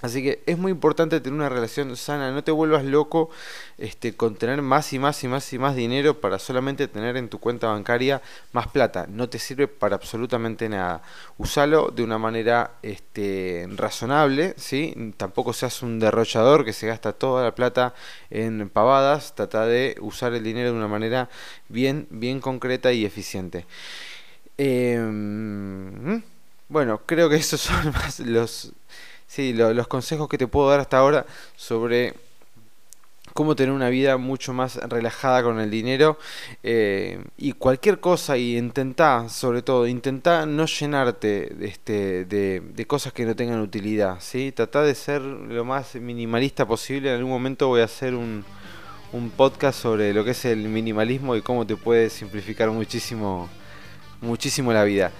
Así 0.04 0.22
que 0.22 0.42
es 0.44 0.58
muy 0.58 0.70
importante 0.70 1.18
tener 1.18 1.34
una 1.34 1.48
relación 1.48 1.96
sana, 1.96 2.30
no 2.30 2.44
te 2.44 2.50
vuelvas 2.50 2.84
loco 2.84 3.30
este, 3.78 4.14
con 4.14 4.36
tener 4.36 4.60
más 4.60 4.92
y 4.92 4.98
más 4.98 5.24
y 5.24 5.28
más 5.28 5.50
y 5.54 5.58
más 5.58 5.76
dinero 5.76 6.20
para 6.20 6.38
solamente 6.38 6.88
tener 6.88 7.16
en 7.16 7.30
tu 7.30 7.40
cuenta 7.40 7.68
bancaria 7.68 8.20
más 8.52 8.68
plata. 8.68 9.06
No 9.08 9.30
te 9.30 9.38
sirve 9.38 9.66
para 9.66 9.96
absolutamente 9.96 10.68
nada. 10.68 11.00
Usalo 11.38 11.90
de 11.90 12.02
una 12.02 12.18
manera 12.18 12.72
este, 12.82 13.66
razonable, 13.76 14.52
¿sí? 14.58 15.14
tampoco 15.16 15.54
seas 15.54 15.80
un 15.80 15.98
derrochador 15.98 16.66
que 16.66 16.74
se 16.74 16.86
gasta 16.86 17.14
toda 17.14 17.42
la 17.42 17.54
plata 17.54 17.94
en 18.28 18.68
pavadas. 18.68 19.34
Trata 19.34 19.64
de 19.64 19.96
usar 20.02 20.34
el 20.34 20.44
dinero 20.44 20.70
de 20.72 20.76
una 20.76 20.88
manera 20.88 21.30
bien, 21.70 22.06
bien 22.10 22.40
concreta 22.40 22.92
y 22.92 23.06
eficiente. 23.06 23.64
Em, 24.58 26.22
bueno, 26.68 27.00
creo 27.06 27.30
que 27.30 27.36
esos 27.36 27.62
son 27.62 27.90
más 27.94 28.20
los 28.20 28.74
sí, 29.26 29.52
los 29.52 29.88
consejos 29.88 30.28
que 30.28 30.38
te 30.38 30.46
puedo 30.46 30.70
dar 30.70 30.80
hasta 30.80 30.98
ahora 30.98 31.26
sobre 31.56 32.14
cómo 33.34 33.56
tener 33.56 33.74
una 33.74 33.88
vida 33.88 34.16
mucho 34.16 34.52
más 34.52 34.76
relajada 34.76 35.42
con 35.42 35.58
el 35.58 35.68
dinero 35.68 36.18
eh, 36.62 37.22
y 37.36 37.52
cualquier 37.52 37.98
cosa 37.98 38.36
y 38.36 38.56
intentá 38.56 39.28
sobre 39.28 39.62
todo 39.62 39.88
intentá 39.88 40.46
no 40.46 40.66
llenarte 40.66 41.52
de, 41.52 41.66
este, 41.66 42.24
de, 42.26 42.86
cosas 42.86 43.12
que 43.12 43.24
no 43.24 43.34
tengan 43.34 43.60
utilidad 43.60 44.18
¿sí? 44.20 44.52
tratá 44.52 44.82
de 44.82 44.94
ser 44.94 45.20
lo 45.22 45.64
más 45.64 45.96
minimalista 45.96 46.64
posible 46.64 47.08
en 47.08 47.16
algún 47.16 47.32
momento 47.32 47.66
voy 47.66 47.80
a 47.80 47.84
hacer 47.84 48.14
un, 48.14 48.44
un 49.12 49.30
podcast 49.30 49.80
sobre 49.80 50.14
lo 50.14 50.24
que 50.24 50.30
es 50.30 50.44
el 50.44 50.68
minimalismo 50.68 51.34
y 51.34 51.42
cómo 51.42 51.66
te 51.66 51.76
puede 51.76 52.10
simplificar 52.10 52.70
muchísimo 52.70 53.48
muchísimo 54.20 54.72
la 54.72 54.84
vida 54.84 55.10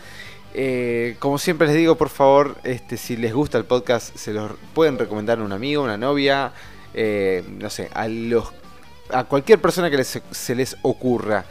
eh, 0.55 1.17
como 1.19 1.39
siempre 1.39 1.67
les 1.67 1.77
digo, 1.77 1.97
por 1.97 2.09
favor, 2.09 2.57
este, 2.63 2.97
si 2.97 3.17
les 3.17 3.35
gusta 3.35 3.59
el 3.59 3.65
podcast, 3.65 4.17
se 4.17 4.33
los 4.33 4.53
pueden 4.73 4.99
recomendar 4.99 5.41
a 5.41 5.43
un 5.43 5.53
amigo, 5.53 5.83
una 5.83 5.99
novia, 5.99 6.53
eh, 6.95 7.43
no 7.59 7.69
sé, 7.71 7.91
a 7.93 8.07
los 8.07 8.53
a 9.11 9.25
cualquier 9.25 9.61
persona 9.61 9.91
que 9.91 10.03
se 10.03 10.55
les 10.55 10.77
ocurra. 10.83 11.45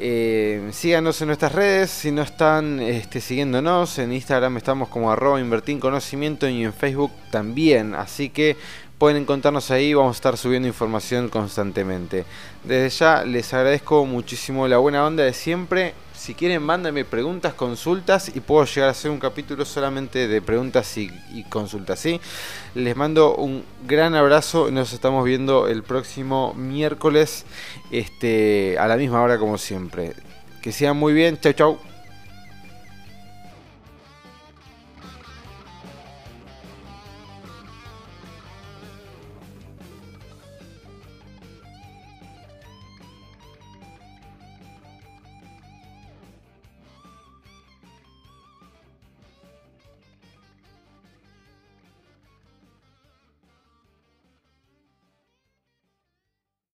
Eh, 0.00 0.68
síganos 0.72 1.20
en 1.20 1.28
nuestras 1.28 1.52
redes, 1.52 1.90
si 1.90 2.10
no 2.10 2.22
están 2.22 2.80
este, 2.80 3.20
siguiéndonos, 3.20 3.98
en 3.98 4.12
Instagram 4.12 4.56
estamos 4.56 4.88
como 4.88 5.10
arroba 5.10 5.40
invertir 5.40 5.78
conocimiento 5.78 6.48
y 6.48 6.64
en 6.64 6.72
Facebook 6.72 7.12
también, 7.30 7.94
así 7.94 8.30
que 8.30 8.56
pueden 8.98 9.22
encontrarnos 9.22 9.70
ahí, 9.70 9.94
vamos 9.94 10.16
a 10.16 10.18
estar 10.18 10.36
subiendo 10.36 10.66
información 10.66 11.28
constantemente. 11.28 12.24
Desde 12.64 12.88
ya 12.88 13.24
les 13.24 13.52
agradezco 13.52 14.04
muchísimo 14.06 14.66
la 14.66 14.78
buena 14.78 15.04
onda 15.06 15.24
de 15.24 15.32
siempre 15.32 15.94
si 16.24 16.34
quieren, 16.34 16.62
mándenme 16.62 17.04
preguntas, 17.04 17.52
consultas 17.52 18.34
y 18.34 18.40
puedo 18.40 18.64
llegar 18.64 18.88
a 18.88 18.92
hacer 18.92 19.10
un 19.10 19.18
capítulo 19.18 19.66
solamente 19.66 20.26
de 20.26 20.40
preguntas 20.40 20.96
y, 20.96 21.10
consultas. 21.50 21.98
¿sí? 22.00 22.18
Les 22.74 22.96
mando 22.96 23.36
un 23.36 23.62
gran 23.86 24.14
abrazo. 24.14 24.70
Nos 24.70 24.94
estamos 24.94 25.22
viendo 25.26 25.68
el 25.68 25.82
próximo 25.82 26.54
miércoles 26.54 27.44
este, 27.90 28.78
a 28.78 28.88
la 28.88 28.96
misma 28.96 29.20
hora 29.20 29.38
como 29.38 29.58
siempre. 29.58 30.14
Que 30.62 30.72
sean 30.72 30.96
muy 30.96 31.12
bien. 31.12 31.38
Chau, 31.38 31.52
chau. 31.52 31.93